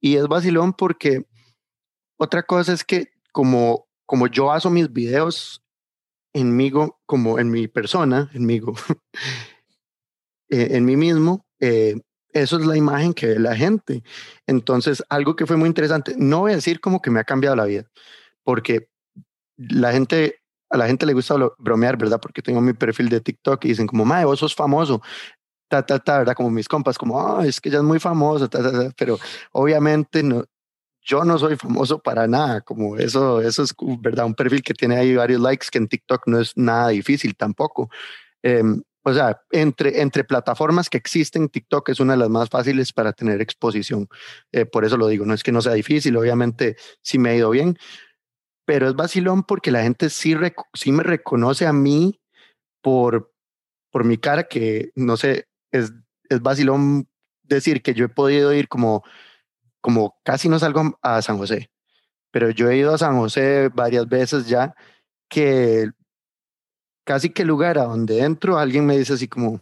Y 0.00 0.16
es 0.16 0.26
vacilón 0.28 0.72
porque 0.72 1.26
otra 2.18 2.42
cosa 2.42 2.72
es 2.72 2.84
que 2.84 3.08
como, 3.32 3.86
como 4.06 4.26
yo 4.26 4.50
hago 4.50 4.70
mis 4.70 4.92
videos 4.92 5.62
en 6.32 6.54
mí, 6.54 6.70
como 7.06 7.38
en 7.38 7.50
mi 7.50 7.68
persona, 7.68 8.30
en 8.34 8.46
mí, 8.46 8.60
eh, 10.50 10.68
en 10.72 10.84
mí 10.84 10.96
mismo, 10.96 11.46
eh, 11.60 11.96
eso 12.32 12.58
es 12.58 12.66
la 12.66 12.76
imagen 12.76 13.14
que 13.14 13.26
ve 13.28 13.38
la 13.38 13.56
gente. 13.56 14.02
Entonces, 14.46 15.02
algo 15.08 15.36
que 15.36 15.46
fue 15.46 15.56
muy 15.56 15.68
interesante, 15.68 16.14
no 16.18 16.40
voy 16.40 16.52
a 16.52 16.56
decir 16.56 16.80
como 16.80 17.00
que 17.00 17.10
me 17.10 17.20
ha 17.20 17.24
cambiado 17.24 17.56
la 17.56 17.64
vida, 17.64 17.90
porque 18.42 18.90
la 19.56 19.92
gente, 19.92 20.40
a 20.70 20.76
la 20.76 20.86
gente 20.86 21.06
le 21.06 21.14
gusta 21.14 21.36
bromear, 21.58 21.96
¿verdad? 21.96 22.20
Porque 22.20 22.42
tengo 22.42 22.60
mi 22.60 22.74
perfil 22.74 23.08
de 23.08 23.20
TikTok 23.22 23.64
y 23.64 23.68
dicen 23.68 23.86
como, 23.86 24.04
mae, 24.04 24.26
vos 24.26 24.38
sos 24.38 24.54
famoso, 24.54 25.00
ta, 25.68 25.84
ta, 25.84 25.98
ta, 25.98 26.18
¿verdad? 26.18 26.34
Como 26.34 26.50
mis 26.50 26.68
compas, 26.68 26.98
como, 26.98 27.20
ah, 27.20 27.46
es 27.46 27.60
que 27.60 27.70
ya 27.70 27.78
es 27.78 27.84
muy 27.84 27.98
famoso, 27.98 28.48
ta, 28.48 28.62
ta, 28.62 28.72
ta. 28.72 28.90
pero 28.96 29.18
obviamente 29.52 30.22
no, 30.22 30.44
yo 31.06 31.24
no 31.24 31.38
soy 31.38 31.56
famoso 31.56 32.00
para 32.00 32.26
nada, 32.26 32.60
como 32.60 32.96
eso, 32.96 33.40
eso 33.40 33.62
es, 33.62 33.74
¿verdad? 34.00 34.26
Un 34.26 34.34
perfil 34.34 34.62
que 34.62 34.74
tiene 34.74 34.96
ahí 34.96 35.14
varios 35.14 35.40
likes, 35.40 35.68
que 35.70 35.78
en 35.78 35.88
TikTok 35.88 36.26
no 36.26 36.40
es 36.40 36.52
nada 36.56 36.88
difícil 36.88 37.36
tampoco. 37.36 37.88
Um, 38.42 38.82
o 39.04 39.14
sea, 39.14 39.40
entre, 39.52 40.00
entre 40.00 40.24
plataformas 40.24 40.90
que 40.90 40.98
existen, 40.98 41.48
TikTok 41.48 41.90
es 41.90 42.00
una 42.00 42.14
de 42.14 42.18
las 42.18 42.28
más 42.28 42.48
fáciles 42.48 42.92
para 42.92 43.12
tener 43.12 43.40
exposición. 43.40 44.08
Eh, 44.50 44.66
por 44.66 44.84
eso 44.84 44.96
lo 44.96 45.06
digo, 45.06 45.24
no 45.24 45.32
es 45.32 45.44
que 45.44 45.52
no 45.52 45.62
sea 45.62 45.74
difícil, 45.74 46.16
obviamente 46.16 46.76
sí 47.02 47.20
me 47.20 47.30
ha 47.30 47.36
ido 47.36 47.50
bien, 47.50 47.78
pero 48.64 48.88
es 48.88 48.96
vacilón 48.96 49.44
porque 49.44 49.70
la 49.70 49.82
gente 49.82 50.10
sí, 50.10 50.34
sí 50.74 50.90
me 50.90 51.04
reconoce 51.04 51.66
a 51.66 51.72
mí 51.72 52.18
por, 52.82 53.32
por 53.92 54.02
mi 54.02 54.18
cara, 54.18 54.48
que 54.48 54.90
no 54.96 55.16
sé, 55.16 55.46
es, 55.70 55.92
es 56.28 56.42
vacilón 56.42 57.08
decir 57.42 57.82
que 57.82 57.94
yo 57.94 58.06
he 58.06 58.08
podido 58.08 58.52
ir 58.52 58.68
como, 58.68 59.04
como 59.80 60.18
casi 60.24 60.48
no 60.48 60.58
salgo 60.58 60.98
a 61.02 61.22
San 61.22 61.38
José, 61.38 61.70
pero 62.30 62.50
yo 62.50 62.70
he 62.70 62.76
ido 62.76 62.94
a 62.94 62.98
San 62.98 63.16
José 63.18 63.70
varias 63.72 64.08
veces 64.08 64.46
ya 64.48 64.74
que 65.28 65.90
casi 67.04 67.30
que 67.30 67.44
lugar 67.44 67.78
a 67.78 67.84
donde 67.84 68.20
entro, 68.20 68.58
alguien 68.58 68.84
me 68.84 68.98
dice 68.98 69.14
así 69.14 69.28
como, 69.28 69.60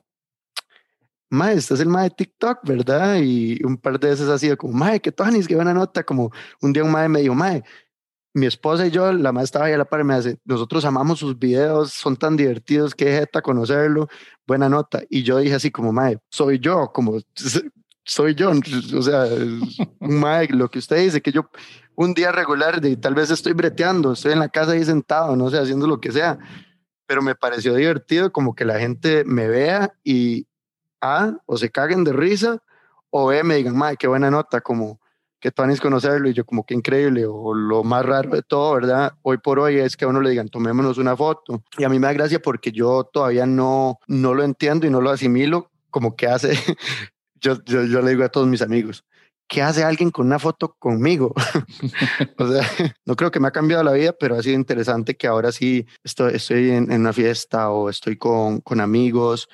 Mae, 1.31 1.55
este 1.57 1.75
es 1.75 1.81
el 1.81 1.89
Mae 1.89 2.09
de 2.09 2.15
TikTok, 2.15 2.61
¿verdad? 2.65 3.17
Y 3.21 3.63
un 3.65 3.77
par 3.77 3.99
de 3.99 4.09
veces 4.09 4.29
ha 4.29 4.39
sido 4.39 4.57
como, 4.57 4.73
Mae, 4.73 5.01
qué 5.01 5.13
tonis, 5.13 5.49
qué 5.49 5.57
buena 5.57 5.75
nota. 5.75 6.05
Como 6.05 6.31
un 6.63 6.73
día 6.73 6.85
un 6.85 6.93
Mae 6.93 7.09
me 7.09 7.21
dijo, 7.21 7.35
Mae, 7.35 7.63
mi 8.35 8.47
esposa 8.47 8.87
y 8.87 8.91
yo, 8.91 9.13
la 9.13 9.33
Mae 9.33 9.45
estaba 9.45 9.67
ahí 9.67 9.73
a 9.73 9.79
la 9.79 9.85
par, 9.85 10.05
me 10.05 10.15
hace, 10.15 10.39
nosotros 10.45 10.85
amamos 10.85 11.21
sus 11.21 11.39
videos, 11.39 11.93
son 11.93 12.17
tan 12.17 12.37
divertidos, 12.37 12.95
qué 12.95 13.07
jeta 13.07 13.41
conocerlo, 13.41 14.09
buena 14.47 14.69
nota. 14.69 15.03
Y 15.09 15.23
yo 15.23 15.39
dije 15.39 15.55
así 15.55 15.71
como, 15.71 15.93
Mae, 15.93 16.19
soy 16.29 16.59
yo, 16.59 16.91
como, 16.93 17.19
soy 18.05 18.35
yo. 18.35 18.51
O 18.97 19.03
sea, 19.03 19.27
Mae, 20.01 20.49
lo 20.49 20.69
que 20.69 20.81
usted 20.81 20.99
dice, 20.99 21.23
que 21.23 21.33
yo 21.33 21.49
un 21.95 22.13
día 22.13 22.33
regular, 22.33 22.81
de, 22.81 22.97
tal 22.97 23.15
vez 23.15 23.31
estoy 23.31 23.53
breteando, 23.53 24.13
estoy 24.13 24.33
en 24.33 24.41
la 24.41 24.49
casa 24.49 24.73
ahí 24.73 24.85
sentado, 24.85 25.37
no 25.37 25.49
sé, 25.49 25.59
haciendo 25.59 25.87
lo 25.87 26.01
que 26.01 26.13
sea 26.13 26.39
pero 27.07 27.23
me 27.23 27.35
pareció 27.35 27.75
divertido 27.75 28.33
como 28.33 28.55
que 28.55 28.65
la 28.65 28.79
gente 28.79 29.25
me 29.25 29.49
vea 29.49 29.95
y 30.03 30.47
ah, 31.01 31.37
o 31.47 31.57
se 31.57 31.71
caguen 31.71 32.05
de 32.05 32.13
risa 32.13 32.63
o 33.11 33.29
ve, 33.29 33.45
me 33.45 33.57
digan, 33.57 33.77
madre, 33.77 33.97
qué 33.97 34.09
buena 34.09 34.31
nota, 34.31 34.61
como 34.61 35.01
que 35.45 35.53
tú 35.53 35.61
a 35.61 35.77
conocerlo 35.77 36.31
y 36.31 36.33
yo 36.33 36.47
como 36.47 36.65
que 36.65 36.73
increíble 36.73 37.27
o 37.27 37.53
lo 37.53 37.85
más 37.85 38.03
raro 38.03 38.31
de 38.31 38.41
todo, 38.41 38.77
¿verdad? 38.77 39.13
Hoy 39.21 39.37
por 39.37 39.59
hoy 39.59 39.77
es 39.77 39.95
que 39.95 40.07
a 40.07 40.09
uno 40.09 40.23
le 40.23 40.31
digan, 40.31 40.49
tomémonos 40.49 40.97
una 40.97 41.15
foto. 41.15 41.63
Y 41.77 41.85
a 41.85 41.91
mí 41.91 41.99
me 41.99 42.07
da 42.07 42.15
gracia 42.15 42.41
porque 42.41 42.73
yo 42.73 43.05
todavía 43.05 43.45
no, 43.45 43.99
no 44.07 44.33
lo 44.33 44.43
entiendo 44.43 44.87
y 44.87 44.91
no 44.91 45.03
lo 45.03 45.11
asimilo 45.11 45.71
como 45.91 46.17
que 46.17 46.29
hace, 46.29 46.55
yo, 47.43 47.63
yo, 47.67 47.85
yo 47.85 48.01
le 48.01 48.13
digo 48.13 48.25
a 48.25 48.31
todos 48.31 48.47
mis 48.47 48.63
amigos, 48.63 49.05
¿qué 49.47 49.61
hace 49.61 49.85
alguien 49.85 50.11
con 50.11 50.25
una 50.25 50.39
foto 50.39 50.77
conmigo? 50.79 51.35
o 52.39 52.49
sea, 52.49 52.63
no 53.05 53.15
creo 53.15 53.31
que 53.31 53.39
me 53.39 53.49
ha 53.49 53.53
cambiado 53.53 53.85
la 53.85 53.93
vida, 53.93 54.15
pero 54.19 54.37
ha 54.37 54.43
sido 54.43 54.57
interesante 54.57 55.15
que 55.15 55.27
ahora 55.27 55.53
sí 55.53 55.87
estoy, 56.03 56.37
estoy 56.37 56.71
en, 56.71 56.91
una 56.91 57.13
fiesta 57.13 57.69
o 57.69 57.91
estoy 57.91 58.17
con, 58.17 58.63
con 58.63 58.81
amigos 58.81 59.51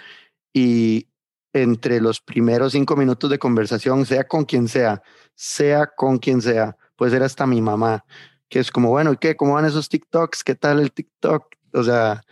y 0.53 1.09
entre 1.53 2.01
los 2.01 2.21
primeros 2.21 2.73
cinco 2.73 2.97
minutos 2.97 3.31
de 3.31 3.39
conversación, 3.39 4.07
sea 4.07 4.25
con 4.25 4.45
quien 4.45 4.69
sea, 4.69 5.03
sea 5.35 5.87
con 5.87 6.19
quien 6.19 6.43
sea, 6.43 6.77
puede 6.97 7.13
ser 7.13 7.23
hasta 7.23 7.47
mi 7.47 7.61
mamá, 7.61 8.05
que 8.49 8.61
es 8.61 8.71
como, 8.71 8.91
bueno, 8.91 9.13
¿y 9.13 9.17
qué? 9.17 9.37
¿Cómo 9.37 9.55
van 9.55 9.65
esos 9.65 9.89
TikToks? 9.89 10.45
¿Qué 10.45 10.55
tal 10.55 10.81
el 10.81 10.93
TikTok? 10.93 11.47
O 11.73 11.85
sea, 11.85 12.23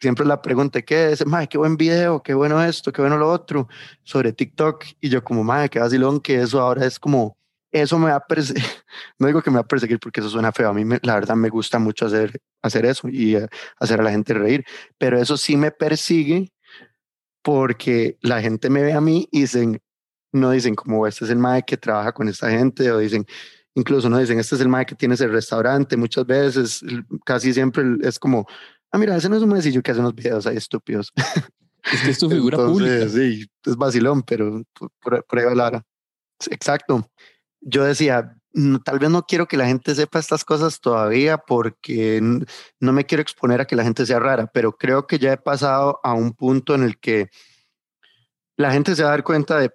siempre 0.00 0.24
la 0.24 0.40
pregunta, 0.42 0.82
¿qué 0.82 1.12
es? 1.12 1.26
Madre, 1.26 1.48
qué 1.48 1.58
buen 1.58 1.76
video, 1.76 2.22
qué 2.22 2.34
bueno 2.34 2.62
esto, 2.62 2.92
qué 2.92 3.02
bueno 3.02 3.18
lo 3.18 3.30
otro, 3.30 3.68
sobre 4.04 4.32
TikTok. 4.32 4.84
Y 5.00 5.08
yo 5.08 5.22
como, 5.24 5.44
madre, 5.44 5.68
qué 5.68 5.80
vacilón 5.80 6.20
que 6.20 6.40
eso 6.42 6.60
ahora 6.60 6.86
es 6.86 6.98
como 6.98 7.38
eso 7.70 7.98
me 7.98 8.10
va 8.10 8.16
a 8.16 8.26
perseguir, 8.26 8.64
no 9.18 9.26
digo 9.26 9.42
que 9.42 9.50
me 9.50 9.56
va 9.56 9.62
a 9.62 9.66
perseguir 9.66 9.98
porque 9.98 10.20
eso 10.20 10.30
suena 10.30 10.52
feo, 10.52 10.70
a 10.70 10.72
mí 10.72 10.84
la 11.02 11.14
verdad 11.14 11.36
me 11.36 11.50
gusta 11.50 11.78
mucho 11.78 12.06
hacer, 12.06 12.40
hacer 12.62 12.86
eso 12.86 13.08
y 13.08 13.36
eh, 13.36 13.48
hacer 13.78 14.00
a 14.00 14.02
la 14.02 14.10
gente 14.10 14.34
reír, 14.34 14.64
pero 14.96 15.20
eso 15.20 15.36
sí 15.36 15.56
me 15.56 15.70
persigue 15.70 16.50
porque 17.48 18.18
la 18.20 18.42
gente 18.42 18.68
me 18.68 18.82
ve 18.82 18.92
a 18.92 19.00
mí 19.00 19.26
y 19.32 19.40
dicen, 19.40 19.80
no 20.32 20.50
dicen 20.50 20.74
como 20.74 21.06
este 21.06 21.24
es 21.24 21.30
el 21.30 21.38
mae 21.38 21.62
que 21.66 21.78
trabaja 21.78 22.12
con 22.12 22.28
esta 22.28 22.50
gente 22.50 22.92
o 22.92 22.98
dicen, 22.98 23.24
incluso 23.74 24.10
no 24.10 24.18
dicen, 24.18 24.38
este 24.38 24.54
es 24.56 24.60
el 24.60 24.68
mae 24.68 24.84
que 24.84 24.94
tiene 24.94 25.14
ese 25.14 25.28
restaurante, 25.28 25.96
muchas 25.96 26.26
veces, 26.26 26.84
casi 27.24 27.54
siempre 27.54 27.84
es 28.02 28.18
como, 28.18 28.46
ah, 28.92 28.98
mira, 28.98 29.16
ese 29.16 29.30
no 29.30 29.36
es 29.36 29.42
un 29.42 29.48
maecillo 29.48 29.80
que 29.82 29.92
hace 29.92 30.00
unos 30.00 30.14
videos 30.14 30.46
ahí 30.46 30.58
estúpidos. 30.58 31.10
Es 31.90 32.02
que 32.02 32.10
es 32.10 32.18
tu 32.18 32.28
figura 32.30 32.58
pública. 32.58 33.08
Sí, 33.08 33.46
es 33.64 33.76
vacilón, 33.76 34.22
pero 34.24 34.62
por, 35.00 35.24
por 35.24 35.38
ahí 35.38 35.46
va 35.46 35.54
la 35.54 35.86
Exacto 36.50 37.10
yo 37.60 37.84
decía, 37.84 38.37
tal 38.84 38.98
vez 38.98 39.10
no 39.10 39.24
quiero 39.24 39.46
que 39.46 39.56
la 39.56 39.66
gente 39.66 39.94
sepa 39.94 40.18
estas 40.18 40.44
cosas 40.44 40.80
todavía 40.80 41.38
porque 41.38 42.20
no 42.80 42.92
me 42.92 43.04
quiero 43.04 43.22
exponer 43.22 43.60
a 43.60 43.66
que 43.66 43.76
la 43.76 43.84
gente 43.84 44.06
sea 44.06 44.18
rara, 44.18 44.46
pero 44.52 44.76
creo 44.76 45.06
que 45.06 45.18
ya 45.18 45.32
he 45.32 45.36
pasado 45.36 46.00
a 46.02 46.14
un 46.14 46.32
punto 46.32 46.74
en 46.74 46.82
el 46.82 46.98
que 46.98 47.30
la 48.56 48.72
gente 48.72 48.96
se 48.96 49.02
va 49.02 49.10
a 49.10 49.12
dar 49.12 49.24
cuenta 49.24 49.58
de, 49.58 49.70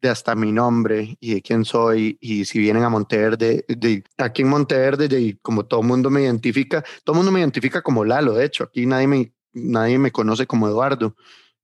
de 0.00 0.08
hasta 0.08 0.34
mi 0.34 0.52
nombre 0.52 1.16
y 1.20 1.34
de 1.34 1.42
quién 1.42 1.64
soy 1.64 2.18
y 2.20 2.44
si 2.44 2.58
vienen 2.58 2.84
a 2.84 2.88
Monteverde, 2.88 3.64
de, 3.68 4.04
aquí 4.18 4.42
en 4.42 4.48
Monteverde, 4.48 5.08
de, 5.08 5.38
como 5.42 5.64
todo 5.64 5.80
el 5.80 5.86
mundo 5.86 6.10
me 6.10 6.22
identifica, 6.22 6.84
todo 7.04 7.14
el 7.14 7.18
mundo 7.18 7.32
me 7.32 7.40
identifica 7.40 7.82
como 7.82 8.04
Lalo, 8.04 8.34
de 8.34 8.44
hecho, 8.44 8.64
aquí 8.64 8.86
nadie 8.86 9.06
me, 9.08 9.32
nadie 9.52 9.98
me 9.98 10.12
conoce 10.12 10.46
como 10.46 10.68
Eduardo, 10.68 11.16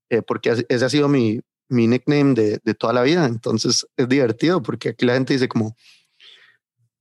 eh, 0.09 0.23
porque 0.23 0.65
ese 0.69 0.85
ha 0.85 0.89
sido 0.89 1.09
mi, 1.09 1.41
mi 1.69 1.87
nickname 1.87 2.35
de, 2.35 2.61
de, 2.65 2.75
toda 2.75 2.93
la 2.93 3.03
vida. 3.03 3.27
Entonces 3.27 3.87
es 3.97 4.09
divertido 4.09 4.63
porque 4.63 4.91
aquí 4.91 5.05
la 5.05 5.15
gente 5.15 5.35
dice 5.35 5.49
como, 5.49 5.77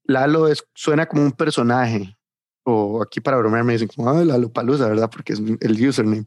Lalo 0.07 0.47
es, 0.47 0.63
suena 0.73 1.05
como 1.05 1.23
un 1.23 1.31
personaje. 1.31 2.17
O 2.63 3.01
aquí 3.01 3.21
para 3.21 3.37
bromear 3.37 3.63
me 3.63 3.73
dicen 3.73 3.87
como, 3.87 4.09
ah, 4.09 4.23
Lalo 4.23 4.51
Palusa, 4.51 4.87
¿verdad? 4.87 5.09
Porque 5.09 5.33
es 5.33 5.39
el 5.39 5.87
username. 5.87 6.25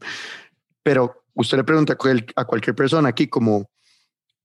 Pero 0.83 1.23
usted 1.35 1.57
le 1.57 1.63
pregunta 1.63 1.97
a 2.35 2.45
cualquier 2.45 2.75
persona 2.75 3.09
aquí 3.09 3.27
como, 3.27 3.69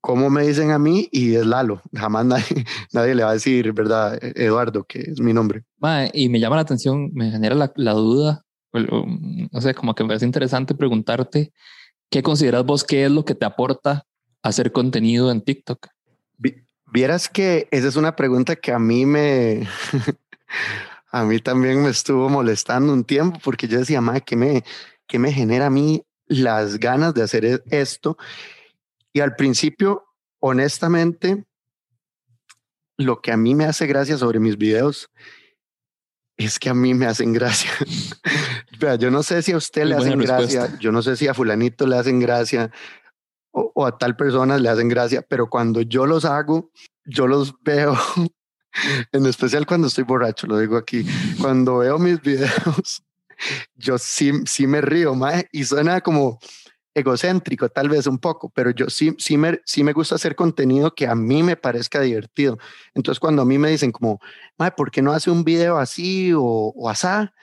¿cómo 0.00 0.28
me 0.28 0.46
dicen 0.46 0.72
a 0.72 0.78
mí? 0.78 1.08
Y 1.10 1.34
es 1.34 1.46
Lalo. 1.46 1.80
Jamás 1.94 2.26
nadie, 2.26 2.44
nadie 2.92 3.14
le 3.14 3.24
va 3.24 3.30
a 3.30 3.34
decir, 3.34 3.72
¿verdad? 3.72 4.18
Eduardo, 4.22 4.84
que 4.84 5.00
es 5.00 5.20
mi 5.20 5.32
nombre. 5.32 5.64
y 6.12 6.28
me 6.28 6.40
llama 6.40 6.56
la 6.56 6.62
atención, 6.62 7.10
me 7.14 7.30
genera 7.30 7.54
la, 7.54 7.72
la 7.76 7.92
duda, 7.92 8.42
no 8.72 9.60
sé, 9.60 9.72
como 9.72 9.94
que 9.94 10.04
me 10.04 10.08
parece 10.08 10.26
interesante 10.26 10.74
preguntarte 10.74 11.52
¿Qué 12.10 12.22
consideras 12.22 12.64
vos 12.64 12.84
que 12.84 13.04
es 13.04 13.10
lo 13.10 13.24
que 13.24 13.34
te 13.34 13.44
aporta 13.44 14.06
hacer 14.42 14.72
contenido 14.72 15.30
en 15.30 15.42
TikTok? 15.42 15.88
Vieras 16.96 17.28
que 17.28 17.68
esa 17.72 17.88
es 17.88 17.96
una 17.96 18.16
pregunta 18.16 18.56
que 18.56 18.72
a 18.72 18.78
mí 18.78 19.04
me, 19.04 19.68
a 21.12 21.24
mí 21.24 21.40
también 21.40 21.82
me 21.82 21.90
estuvo 21.90 22.30
molestando 22.30 22.90
un 22.90 23.04
tiempo 23.04 23.38
porque 23.44 23.68
yo 23.68 23.78
decía, 23.78 24.00
madre, 24.00 24.22
¿qué 24.22 24.34
me, 24.34 24.64
qué 25.06 25.18
me 25.18 25.30
genera 25.30 25.66
a 25.66 25.70
mí 25.70 26.06
las 26.26 26.78
ganas 26.78 27.12
de 27.12 27.22
hacer 27.22 27.44
e-, 27.44 27.62
esto? 27.68 28.16
Y 29.12 29.20
al 29.20 29.36
principio, 29.36 30.06
honestamente, 30.38 31.44
lo 32.96 33.20
que 33.20 33.30
a 33.30 33.36
mí 33.36 33.54
me 33.54 33.66
hace 33.66 33.86
gracia 33.86 34.16
sobre 34.16 34.40
mis 34.40 34.56
videos 34.56 35.10
es 36.38 36.58
que 36.58 36.70
a 36.70 36.74
mí 36.74 36.94
me 36.94 37.04
hacen 37.04 37.34
gracia. 37.34 37.72
yo 38.98 39.10
no 39.10 39.22
sé 39.22 39.42
si 39.42 39.52
a 39.52 39.58
usted 39.58 39.84
le 39.84 39.96
hacen 39.96 40.18
gracia, 40.18 40.78
yo 40.80 40.92
no 40.92 41.02
sé 41.02 41.18
si 41.18 41.28
a 41.28 41.34
fulanito 41.34 41.86
le 41.86 41.98
hacen 41.98 42.20
gracia 42.20 42.70
o, 43.56 43.86
a 43.86 43.96
tal 43.96 44.16
persona 44.16 44.58
le 44.58 44.68
hacen 44.68 44.88
gracia, 44.88 45.22
pero 45.22 45.48
cuando 45.48 45.80
yo 45.80 46.06
los 46.06 46.24
hago, 46.24 46.70
yo 47.06 47.26
los 47.26 47.54
veo, 47.62 47.96
en 49.12 49.26
especial 49.26 49.66
cuando 49.66 49.86
estoy 49.86 50.04
borracho, 50.04 50.46
lo 50.46 50.58
digo 50.58 50.76
aquí, 50.76 51.06
cuando 51.40 51.78
veo 51.78 51.98
mis 51.98 52.20
videos, 52.20 53.02
yo 53.74 53.96
sí, 53.98 54.32
sí 54.44 54.66
me 54.66 54.80
río, 54.80 55.14
mae, 55.14 55.48
y 55.52 55.64
suena 55.64 56.00
como, 56.02 56.38
egocéntrico, 56.94 57.68
tal 57.68 57.90
vez 57.90 58.06
un 58.06 58.18
poco, 58.18 58.50
pero 58.50 58.70
yo 58.70 58.88
sí, 58.88 59.14
sí, 59.18 59.36
me, 59.36 59.60
sí 59.66 59.84
me 59.84 59.92
gusta 59.92 60.14
hacer 60.14 60.34
contenido 60.34 60.94
que 60.94 61.06
a 61.06 61.14
mí 61.14 61.42
me 61.42 61.54
parezca 61.54 62.00
divertido. 62.00 62.58
Entonces, 62.94 63.20
cuando 63.20 63.42
a 63.42 63.44
mí 63.44 63.58
me 63.58 63.68
dicen 63.68 63.92
como, 63.92 64.18
¿por 64.74 64.90
qué 64.90 65.02
no 65.02 65.12
hace 65.12 65.30
un 65.30 65.44
video 65.44 65.76
así 65.76 66.32
o, 66.32 66.42
o 66.42 66.88
asá? 66.88 67.34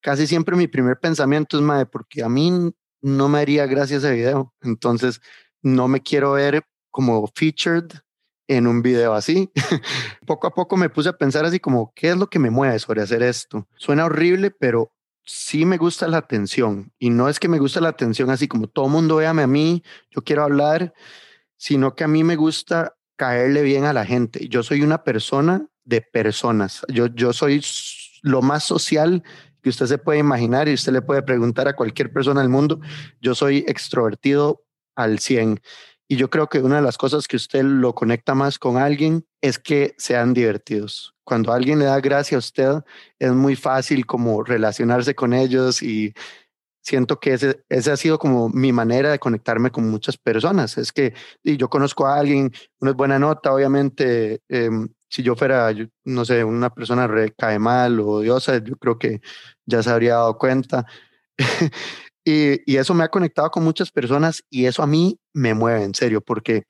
Casi 0.00 0.26
siempre 0.26 0.56
mi 0.56 0.66
primer 0.66 0.98
pensamiento 0.98 1.58
es, 1.58 1.62
madre, 1.62 1.84
porque 1.84 2.22
a 2.22 2.30
mí 2.30 2.72
no 3.02 3.28
me 3.28 3.38
haría 3.38 3.66
gracia 3.66 3.98
ese 3.98 4.12
video. 4.12 4.54
Entonces, 4.62 5.20
no 5.66 5.88
me 5.88 6.00
quiero 6.00 6.32
ver 6.32 6.62
como 6.92 7.26
featured 7.34 7.90
en 8.46 8.68
un 8.68 8.82
video 8.82 9.14
así. 9.14 9.50
poco 10.26 10.46
a 10.46 10.54
poco 10.54 10.76
me 10.76 10.88
puse 10.88 11.08
a 11.08 11.18
pensar 11.18 11.44
así 11.44 11.58
como, 11.58 11.92
¿qué 11.94 12.10
es 12.10 12.16
lo 12.16 12.28
que 12.28 12.38
me 12.38 12.50
mueve 12.50 12.78
sobre 12.78 13.02
hacer 13.02 13.22
esto? 13.22 13.66
Suena 13.74 14.04
horrible, 14.04 14.52
pero 14.52 14.92
sí 15.24 15.64
me 15.64 15.76
gusta 15.76 16.06
la 16.06 16.18
atención 16.18 16.92
y 17.00 17.10
no 17.10 17.28
es 17.28 17.40
que 17.40 17.48
me 17.48 17.58
gusta 17.58 17.80
la 17.80 17.88
atención 17.88 18.30
así 18.30 18.46
como 18.46 18.68
todo 18.68 18.88
mundo 18.88 19.16
véame 19.16 19.42
a 19.42 19.48
mí, 19.48 19.82
yo 20.10 20.22
quiero 20.22 20.44
hablar, 20.44 20.94
sino 21.56 21.96
que 21.96 22.04
a 22.04 22.08
mí 22.08 22.22
me 22.22 22.36
gusta 22.36 22.94
caerle 23.16 23.62
bien 23.62 23.86
a 23.86 23.92
la 23.92 24.06
gente. 24.06 24.46
Yo 24.48 24.62
soy 24.62 24.82
una 24.82 25.02
persona 25.02 25.66
de 25.84 26.00
personas. 26.00 26.82
Yo, 26.88 27.06
yo 27.06 27.32
soy 27.32 27.60
lo 28.22 28.40
más 28.40 28.62
social 28.62 29.24
que 29.62 29.70
usted 29.70 29.86
se 29.86 29.98
puede 29.98 30.20
imaginar 30.20 30.68
y 30.68 30.74
usted 30.74 30.92
le 30.92 31.02
puede 31.02 31.22
preguntar 31.22 31.66
a 31.66 31.74
cualquier 31.74 32.12
persona 32.12 32.40
del 32.40 32.50
mundo. 32.50 32.78
Yo 33.20 33.34
soy 33.34 33.64
extrovertido 33.66 34.65
al 34.96 35.18
100 35.18 35.60
y 36.08 36.16
yo 36.16 36.30
creo 36.30 36.48
que 36.48 36.60
una 36.60 36.76
de 36.76 36.82
las 36.82 36.98
cosas 36.98 37.26
que 37.26 37.36
usted 37.36 37.64
lo 37.64 37.94
conecta 37.94 38.34
más 38.34 38.58
con 38.58 38.76
alguien 38.76 39.26
es 39.40 39.58
que 39.58 39.94
sean 39.98 40.34
divertidos. 40.34 41.14
Cuando 41.24 41.52
alguien 41.52 41.80
le 41.80 41.86
da 41.86 42.00
gracia 42.00 42.36
a 42.36 42.38
usted, 42.38 42.74
es 43.18 43.32
muy 43.32 43.56
fácil 43.56 44.06
como 44.06 44.44
relacionarse 44.44 45.16
con 45.16 45.32
ellos 45.34 45.82
y 45.82 46.14
siento 46.80 47.18
que 47.18 47.34
ese, 47.34 47.64
ese 47.68 47.90
ha 47.90 47.96
sido 47.96 48.18
como 48.18 48.48
mi 48.48 48.72
manera 48.72 49.10
de 49.10 49.18
conectarme 49.18 49.72
con 49.72 49.90
muchas 49.90 50.16
personas. 50.16 50.78
Es 50.78 50.92
que 50.92 51.14
y 51.42 51.56
yo 51.56 51.68
conozco 51.68 52.06
a 52.06 52.18
alguien, 52.18 52.52
una 52.78 52.92
es 52.92 52.96
buena 52.96 53.18
nota, 53.18 53.52
obviamente, 53.52 54.40
em, 54.48 54.88
si 55.08 55.22
yo 55.24 55.34
fuera, 55.34 55.72
no 56.04 56.24
sé, 56.24 56.44
una 56.44 56.70
persona 56.72 57.08
recae 57.08 57.58
mal 57.58 57.98
o 58.00 58.08
odiosa, 58.08 58.58
yo 58.58 58.76
creo 58.76 58.98
que 58.98 59.20
ya 59.64 59.82
se 59.82 59.90
habría 59.90 60.14
dado 60.14 60.38
cuenta. 60.38 60.86
Y, 62.28 62.76
eso 62.76 62.92
me 62.92 63.04
ha 63.04 63.08
conectado 63.08 63.52
con 63.52 63.62
muchas 63.62 63.92
personas 63.92 64.42
y 64.50 64.66
eso 64.66 64.82
a 64.82 64.86
mí 64.88 65.20
me 65.32 65.54
mueve 65.54 65.84
en 65.84 65.94
serio, 65.94 66.20
porque 66.20 66.64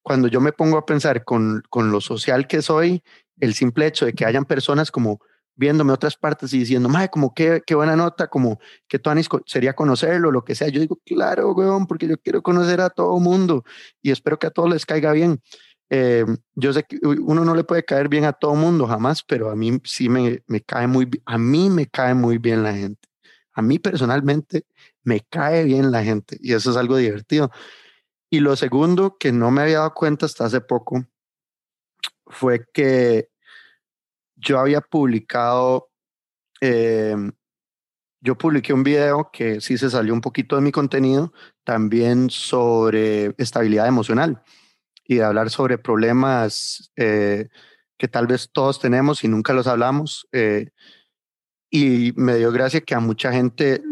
cuando 0.00 0.26
yo 0.26 0.40
me 0.40 0.52
pongo 0.52 0.78
a 0.78 0.86
pensar 0.86 1.22
con, 1.22 1.62
con 1.68 1.92
lo 1.92 2.00
social 2.00 2.46
que 2.46 2.62
soy, 2.62 3.02
el 3.40 3.52
simple 3.52 3.86
hecho 3.86 4.06
de 4.06 4.14
que 4.14 4.24
hayan 4.24 4.46
personas 4.46 4.90
como 4.90 5.20
viéndome 5.54 5.92
otras 5.92 6.16
partes 6.16 6.54
y 6.54 6.60
diciendo, 6.60 6.88
madre, 6.88 7.10
como 7.10 7.34
qué, 7.34 7.62
qué 7.66 7.74
buena 7.74 7.94
nota, 7.94 8.28
como 8.28 8.58
que 8.88 8.98
Tuanis 8.98 9.28
sería 9.44 9.74
conocerlo, 9.74 10.32
lo 10.32 10.44
que 10.44 10.54
sea. 10.54 10.68
Yo 10.68 10.80
digo, 10.80 10.98
claro, 11.04 11.52
weón, 11.52 11.86
porque 11.86 12.08
yo 12.08 12.16
quiero 12.16 12.42
conocer 12.42 12.80
a 12.80 12.88
todo 12.88 13.20
mundo 13.20 13.64
y 14.00 14.10
espero 14.12 14.38
que 14.38 14.46
a 14.46 14.50
todos 14.50 14.70
les 14.70 14.86
caiga 14.86 15.12
bien. 15.12 15.42
Eh, 15.90 16.24
yo 16.54 16.72
sé 16.72 16.84
que 16.84 16.98
uno 17.02 17.44
no 17.44 17.54
le 17.54 17.64
puede 17.64 17.84
caer 17.84 18.08
bien 18.08 18.24
a 18.24 18.32
todo 18.32 18.54
mundo 18.54 18.86
jamás, 18.86 19.22
pero 19.22 19.50
a 19.50 19.56
mí 19.56 19.78
sí 19.84 20.08
me, 20.08 20.42
me 20.46 20.62
cae 20.62 20.86
muy, 20.86 21.10
a 21.26 21.36
mí 21.36 21.68
me 21.68 21.86
cae 21.86 22.14
muy 22.14 22.38
bien 22.38 22.62
la 22.62 22.72
gente. 22.72 23.09
A 23.52 23.62
mí 23.62 23.78
personalmente 23.78 24.66
me 25.02 25.20
cae 25.20 25.64
bien 25.64 25.90
la 25.90 26.02
gente 26.04 26.38
y 26.40 26.54
eso 26.54 26.70
es 26.70 26.76
algo 26.76 26.96
divertido. 26.96 27.50
Y 28.30 28.40
lo 28.40 28.54
segundo 28.56 29.16
que 29.18 29.32
no 29.32 29.50
me 29.50 29.62
había 29.62 29.78
dado 29.78 29.94
cuenta 29.94 30.26
hasta 30.26 30.44
hace 30.44 30.60
poco 30.60 31.04
fue 32.26 32.64
que 32.72 33.28
yo 34.36 34.58
había 34.58 34.80
publicado, 34.80 35.90
em, 36.60 37.32
yo 38.20 38.36
publiqué 38.38 38.72
un 38.72 38.84
video 38.84 39.30
que 39.32 39.60
sí 39.60 39.78
se 39.78 39.90
salió 39.90 40.14
un 40.14 40.20
poquito 40.20 40.56
de 40.56 40.62
mi 40.62 40.72
contenido, 40.72 41.32
también 41.64 42.30
sobre 42.30 43.34
estabilidad 43.38 43.88
emocional 43.88 44.42
y 45.04 45.20
hablar 45.20 45.50
sobre 45.50 45.78
problemas 45.78 46.92
eh, 46.96 47.48
que 47.98 48.08
tal 48.08 48.26
vez 48.26 48.50
todos 48.52 48.80
tenemos 48.80 49.24
y 49.24 49.28
nunca 49.28 49.52
los 49.52 49.66
hablamos. 49.66 50.28
Eh, 50.32 50.70
y 51.70 52.12
me 52.16 52.36
dio 52.36 52.50
gracia 52.50 52.80
que 52.80 52.94
a 52.94 53.00
mucha 53.00 53.32
gente 53.32 53.82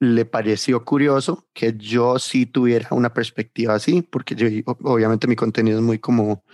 le 0.00 0.24
pareció 0.24 0.84
curioso 0.84 1.48
que 1.52 1.74
yo 1.76 2.18
sí 2.18 2.46
tuviera 2.46 2.88
una 2.90 3.12
perspectiva 3.12 3.74
así, 3.74 4.02
porque 4.02 4.34
yo, 4.34 4.46
obviamente 4.82 5.26
mi 5.26 5.36
contenido 5.36 5.78
es 5.78 5.84
muy 5.84 5.98
como 5.98 6.44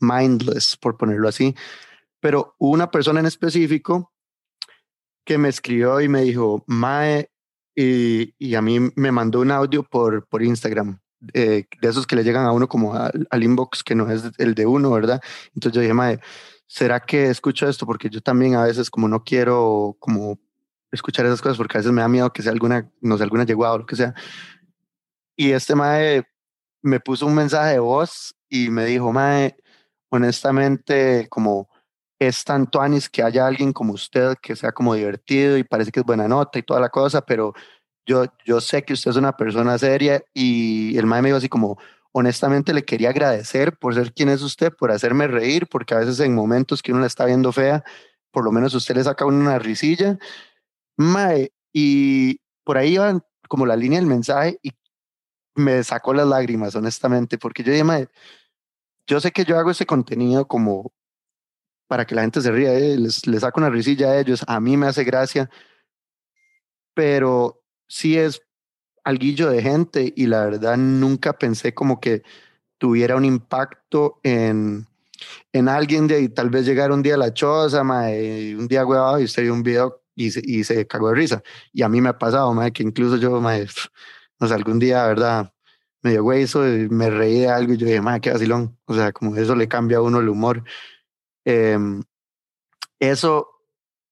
mindless, 0.00 0.76
por 0.76 0.96
ponerlo 0.96 1.28
así, 1.28 1.54
pero 2.20 2.54
una 2.58 2.90
persona 2.90 3.20
en 3.20 3.26
específico 3.26 4.12
que 5.24 5.38
me 5.38 5.48
escribió 5.48 6.00
y 6.00 6.08
me 6.08 6.22
dijo, 6.22 6.64
Mae, 6.66 7.30
y, 7.74 8.54
a 8.54 8.62
mí 8.62 8.78
me 8.96 9.12
mandó 9.12 9.40
un 9.40 9.50
audio 9.50 9.82
por, 9.82 10.26
por 10.26 10.42
Instagram, 10.42 11.00
eh, 11.32 11.64
de 11.80 11.88
esos 11.88 12.06
que 12.06 12.16
le 12.16 12.24
llegan 12.24 12.44
a 12.44 12.52
uno 12.52 12.68
como 12.68 12.94
al, 12.94 13.26
al, 13.30 13.42
inbox, 13.42 13.82
que 13.82 13.94
no 13.94 14.10
es 14.10 14.24
el 14.38 14.54
de 14.54 14.66
uno, 14.66 14.90
¿verdad? 14.90 15.22
Entonces 15.54 15.74
yo 15.74 15.80
dije, 15.80 15.94
Mae, 15.94 16.20
¿será 16.70 17.00
que 17.00 17.26
escucho 17.26 17.68
esto? 17.68 17.84
Porque 17.84 18.08
yo 18.08 18.20
también 18.20 18.54
a 18.54 18.62
veces 18.62 18.90
como 18.90 19.08
no 19.08 19.24
quiero 19.24 19.96
como 19.98 20.38
escuchar 20.92 21.26
esas 21.26 21.42
cosas 21.42 21.58
porque 21.58 21.76
a 21.76 21.80
veces 21.80 21.92
me 21.92 22.00
da 22.00 22.08
miedo 22.08 22.32
que 22.32 22.42
sea 22.42 22.52
alguna, 22.52 22.88
no 23.00 23.18
sé, 23.18 23.24
alguna 23.24 23.44
llegada 23.44 23.74
o 23.74 23.78
lo 23.78 23.86
que 23.86 23.96
sea. 23.96 24.14
Y 25.36 25.50
este 25.50 25.74
mae 25.74 26.24
me 26.80 27.00
puso 27.00 27.26
un 27.26 27.34
mensaje 27.34 27.72
de 27.72 27.78
voz 27.80 28.36
y 28.48 28.70
me 28.70 28.84
dijo, 28.84 29.12
mae, 29.12 29.56
honestamente, 30.10 31.26
como 31.28 31.68
es 32.20 32.44
tanto 32.44 32.80
anis 32.80 33.08
que 33.08 33.24
haya 33.24 33.46
alguien 33.46 33.72
como 33.72 33.94
usted 33.94 34.36
que 34.40 34.54
sea 34.54 34.70
como 34.70 34.94
divertido 34.94 35.58
y 35.58 35.64
parece 35.64 35.90
que 35.90 36.00
es 36.00 36.06
buena 36.06 36.28
nota 36.28 36.58
y 36.58 36.62
toda 36.62 36.78
la 36.78 36.90
cosa, 36.90 37.22
pero 37.22 37.52
yo, 38.06 38.26
yo 38.44 38.60
sé 38.60 38.84
que 38.84 38.92
usted 38.92 39.10
es 39.10 39.16
una 39.16 39.36
persona 39.36 39.76
seria 39.76 40.22
y 40.32 40.96
el 40.96 41.06
mae 41.06 41.20
me 41.20 41.30
dijo 41.30 41.38
así 41.38 41.48
como, 41.48 41.78
honestamente 42.12 42.74
le 42.74 42.84
quería 42.84 43.10
agradecer 43.10 43.76
por 43.78 43.94
ser 43.94 44.12
quien 44.12 44.28
es 44.28 44.42
usted, 44.42 44.72
por 44.72 44.90
hacerme 44.90 45.26
reír, 45.28 45.66
porque 45.68 45.94
a 45.94 45.98
veces 45.98 46.20
en 46.20 46.34
momentos 46.34 46.82
que 46.82 46.92
uno 46.92 47.00
la 47.00 47.06
está 47.06 47.24
viendo 47.24 47.52
fea, 47.52 47.84
por 48.30 48.44
lo 48.44 48.52
menos 48.52 48.74
usted 48.74 48.96
le 48.96 49.04
saca 49.04 49.24
una 49.24 49.58
risilla. 49.58 50.18
Mae, 50.96 51.52
y 51.72 52.40
por 52.64 52.78
ahí 52.78 52.94
iban 52.94 53.22
como 53.48 53.66
la 53.66 53.76
línea 53.76 53.98
del 53.98 54.08
mensaje 54.08 54.58
y 54.62 54.72
me 55.54 55.82
sacó 55.84 56.14
las 56.14 56.26
lágrimas, 56.26 56.74
honestamente, 56.74 57.38
porque 57.38 57.62
yo 57.62 57.72
dije, 57.72 57.84
mae, 57.84 58.08
yo 59.06 59.20
sé 59.20 59.32
que 59.32 59.44
yo 59.44 59.58
hago 59.58 59.70
ese 59.70 59.86
contenido 59.86 60.46
como 60.46 60.92
para 61.88 62.06
que 62.06 62.14
la 62.14 62.22
gente 62.22 62.40
se 62.40 62.52
ría, 62.52 62.72
eh, 62.72 62.96
les, 62.96 63.22
saco 63.40 63.58
una 63.58 63.70
risilla 63.70 64.10
a 64.10 64.20
ellos, 64.20 64.44
a 64.46 64.60
mí 64.60 64.76
me 64.76 64.86
hace 64.86 65.02
gracia, 65.02 65.50
pero 66.94 67.64
sí 67.88 68.16
es 68.16 68.42
alguillo 69.04 69.50
de 69.50 69.62
gente 69.62 70.12
y 70.16 70.26
la 70.26 70.44
verdad 70.44 70.76
nunca 70.76 71.32
pensé 71.34 71.74
como 71.74 72.00
que 72.00 72.22
tuviera 72.78 73.16
un 73.16 73.24
impacto 73.24 74.20
en, 74.22 74.86
en 75.52 75.68
alguien 75.68 76.06
de 76.06 76.28
tal 76.30 76.50
vez 76.50 76.66
llegar 76.66 76.92
un 76.92 77.02
día 77.02 77.14
a 77.14 77.18
la 77.18 77.34
choza, 77.34 77.84
mae, 77.84 78.56
un 78.56 78.68
día 78.68 78.86
huevado 78.86 79.20
y 79.20 79.24
usted 79.24 79.42
vio 79.42 79.54
un 79.54 79.62
video 79.62 80.02
y 80.14 80.30
se, 80.30 80.40
y 80.44 80.64
se 80.64 80.86
cagó 80.86 81.08
de 81.10 81.14
risa. 81.14 81.42
Y 81.72 81.82
a 81.82 81.88
mí 81.88 82.00
me 82.00 82.10
ha 82.10 82.18
pasado, 82.18 82.52
mae, 82.54 82.72
que 82.72 82.82
incluso 82.82 83.16
yo, 83.16 83.40
mae, 83.40 83.66
no 84.40 84.48
sé, 84.48 84.54
algún 84.54 84.78
día, 84.78 85.06
verdad, 85.06 85.52
me 86.02 86.12
dio 86.12 86.32
eso 86.32 86.60
me 86.90 87.10
reí 87.10 87.40
de 87.40 87.48
algo 87.48 87.74
y 87.74 87.76
yo 87.76 87.86
dije, 87.86 88.00
mae, 88.00 88.20
qué 88.20 88.30
vacilón. 88.32 88.78
O 88.86 88.94
sea, 88.94 89.12
como 89.12 89.36
eso 89.36 89.54
le 89.54 89.68
cambia 89.68 89.98
a 89.98 90.02
uno 90.02 90.20
el 90.20 90.28
humor. 90.28 90.64
Em, 91.44 92.02
eso 92.98 93.48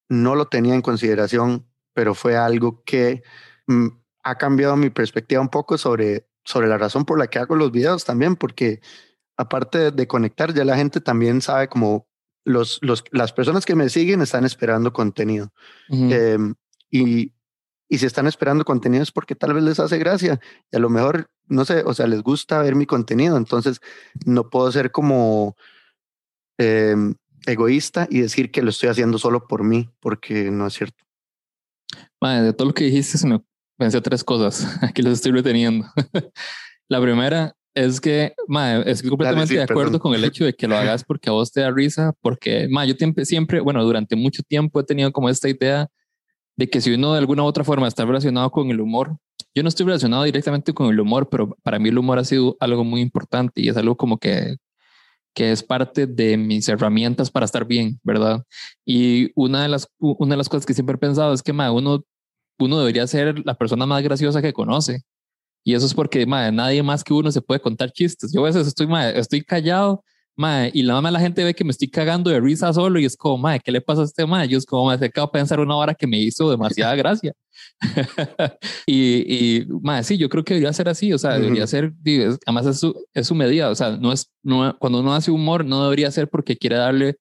no 0.09 0.35
lo 0.35 0.47
tenía 0.47 0.75
en 0.75 0.81
consideración, 0.81 1.67
pero 1.93 2.15
fue 2.15 2.37
algo 2.37 2.83
que 2.83 3.23
mm, 3.67 3.87
ha 4.23 4.35
cambiado 4.35 4.75
mi 4.75 4.89
perspectiva 4.89 5.41
un 5.41 5.49
poco 5.49 5.77
sobre, 5.77 6.27
sobre 6.43 6.67
la 6.67 6.77
razón 6.77 7.05
por 7.05 7.19
la 7.19 7.27
que 7.27 7.39
hago 7.39 7.55
los 7.55 7.71
videos 7.71 8.05
también, 8.05 8.35
porque 8.35 8.81
aparte 9.37 9.91
de 9.91 10.07
conectar, 10.07 10.53
ya 10.53 10.65
la 10.65 10.75
gente 10.75 11.01
también 11.01 11.41
sabe 11.41 11.69
como 11.69 12.07
los, 12.43 12.79
los, 12.81 13.03
las 13.11 13.31
personas 13.31 13.65
que 13.65 13.75
me 13.75 13.89
siguen 13.89 14.21
están 14.21 14.45
esperando 14.45 14.91
contenido. 14.91 15.53
Em, 15.89 16.55
y, 16.89 17.33
y 17.87 17.97
si 17.97 18.05
están 18.05 18.27
esperando 18.27 18.65
contenido 18.65 19.03
es 19.03 19.11
porque 19.11 19.35
tal 19.35 19.53
vez 19.53 19.63
les 19.63 19.79
hace 19.79 19.97
gracia 19.97 20.39
y 20.71 20.75
a 20.75 20.79
lo 20.79 20.89
mejor, 20.89 21.29
no 21.47 21.65
sé, 21.65 21.83
o 21.85 21.93
sea, 21.93 22.07
les 22.07 22.21
gusta 22.21 22.61
ver 22.61 22.75
mi 22.75 22.85
contenido. 22.85 23.37
Entonces, 23.37 23.81
no 24.25 24.49
puedo 24.49 24.71
ser 24.71 24.91
como 24.91 25.55
em, 26.57 27.15
egoísta 27.45 28.07
y 28.09 28.21
decir 28.21 28.51
que 28.51 28.61
lo 28.61 28.69
estoy 28.69 28.89
haciendo 28.89 29.17
solo 29.17 29.47
por 29.47 29.63
mí, 29.63 29.89
porque 29.99 30.51
no 30.51 30.67
es 30.67 30.73
cierto. 30.73 31.03
de 32.21 32.53
todo 32.53 32.67
lo 32.67 32.73
que 32.73 32.85
dijiste, 32.85 33.17
se 33.17 33.27
me 33.27 33.41
pensé 33.79 34.01
tres 34.01 34.23
cosas. 34.23 34.67
Aquí 34.83 35.01
los 35.01 35.13
estoy 35.13 35.31
reteniendo. 35.31 35.87
la 36.89 37.01
primera 37.01 37.55
es 37.73 38.01
que, 38.01 38.33
ma, 38.47 38.79
estoy 38.81 39.09
completamente 39.09 39.55
de 39.55 39.63
acuerdo 39.63 39.99
con 39.99 40.13
el 40.13 40.23
hecho 40.25 40.45
de 40.45 40.53
que 40.53 40.67
lo 40.67 40.77
hagas 40.77 41.03
porque 41.03 41.29
a 41.29 41.33
vos 41.33 41.51
te 41.51 41.61
da 41.61 41.71
risa, 41.71 42.13
porque, 42.21 42.67
ma, 42.69 42.85
yo 42.85 42.93
siempre, 43.23 43.61
bueno, 43.61 43.83
durante 43.83 44.15
mucho 44.15 44.43
tiempo 44.43 44.79
he 44.79 44.83
tenido 44.83 45.11
como 45.11 45.29
esta 45.29 45.49
idea 45.49 45.87
de 46.57 46.69
que 46.69 46.81
si 46.81 46.93
uno 46.93 47.13
de 47.13 47.19
alguna 47.19 47.43
u 47.43 47.45
otra 47.45 47.63
forma 47.63 47.87
está 47.87 48.05
relacionado 48.05 48.51
con 48.51 48.69
el 48.69 48.81
humor, 48.81 49.17
yo 49.55 49.63
no 49.63 49.69
estoy 49.69 49.85
relacionado 49.85 50.23
directamente 50.23 50.73
con 50.73 50.91
el 50.91 50.99
humor, 50.99 51.29
pero 51.29 51.57
para 51.63 51.79
mí 51.79 51.89
el 51.89 51.97
humor 51.97 52.19
ha 52.19 52.25
sido 52.25 52.57
algo 52.59 52.83
muy 52.83 53.01
importante 53.01 53.61
y 53.61 53.69
es 53.69 53.77
algo 53.77 53.95
como 53.95 54.17
que 54.19 54.57
que 55.33 55.51
es 55.51 55.63
parte 55.63 56.07
de 56.07 56.37
mis 56.37 56.67
herramientas 56.67 57.31
para 57.31 57.45
estar 57.45 57.65
bien, 57.65 57.99
¿verdad? 58.03 58.43
Y 58.85 59.31
una 59.35 59.61
de 59.61 59.69
las, 59.69 59.87
una 59.99 60.33
de 60.33 60.37
las 60.37 60.49
cosas 60.49 60.65
que 60.65 60.73
siempre 60.73 60.95
he 60.95 60.99
pensado 60.99 61.33
es 61.33 61.43
que 61.43 61.53
ma, 61.53 61.71
uno, 61.71 62.03
uno 62.59 62.79
debería 62.79 63.07
ser 63.07 63.45
la 63.45 63.55
persona 63.55 63.85
más 63.85 64.03
graciosa 64.03 64.41
que 64.41 64.53
conoce. 64.53 65.01
Y 65.63 65.75
eso 65.75 65.85
es 65.85 65.93
porque 65.93 66.25
ma, 66.25 66.51
nadie 66.51 66.83
más 66.83 67.03
que 67.03 67.13
uno 67.13 67.31
se 67.31 67.41
puede 67.41 67.59
contar 67.61 67.91
chistes. 67.91 68.31
Yo 68.33 68.41
a 68.41 68.45
veces 68.45 68.67
estoy, 68.67 68.87
ma, 68.87 69.09
estoy 69.09 69.41
callado 69.43 70.03
Mae, 70.39 70.71
y 70.73 70.83
la 70.83 70.93
mamá 70.93 71.11
la 71.11 71.19
gente 71.19 71.43
ve 71.43 71.53
que 71.53 71.65
me 71.65 71.71
estoy 71.71 71.89
cagando 71.89 72.29
de 72.29 72.39
risa 72.39 72.71
solo 72.71 72.97
y 72.97 73.03
es 73.03 73.17
como, 73.17 73.37
mae, 73.37 73.59
¿qué 73.59 73.73
le 73.73 73.81
pasa 73.81 74.03
a 74.03 74.05
este 74.05 74.25
mae? 74.25 74.47
Yo 74.47 74.57
es 74.57 74.65
como, 74.65 74.87
me 74.87 74.93
acabo 74.93 75.27
de 75.27 75.33
pensar 75.33 75.59
una 75.59 75.75
hora 75.75 75.93
que 75.93 76.07
me 76.07 76.17
hizo 76.17 76.49
demasiada 76.49 76.95
gracia. 76.95 77.33
y, 78.87 79.59
y 79.59 79.65
mae, 79.81 80.01
sí, 80.01 80.17
yo 80.17 80.29
creo 80.29 80.45
que 80.45 80.53
debería 80.53 80.71
ser 80.71 80.87
así, 80.87 81.11
o 81.11 81.17
sea, 81.17 81.37
debería 81.37 81.67
ser, 81.67 81.91
además 82.45 82.67
es 82.67 82.79
su, 82.79 82.95
es 83.13 83.27
su 83.27 83.35
medida, 83.35 83.69
o 83.69 83.75
sea, 83.75 83.97
no 83.97 84.13
es, 84.13 84.31
no, 84.41 84.77
cuando 84.79 85.01
uno 85.01 85.13
hace 85.13 85.29
humor, 85.29 85.65
no 85.65 85.83
debería 85.83 86.09
ser 86.09 86.29
porque 86.29 86.55
quiere 86.55 86.77
darle, 86.77 87.17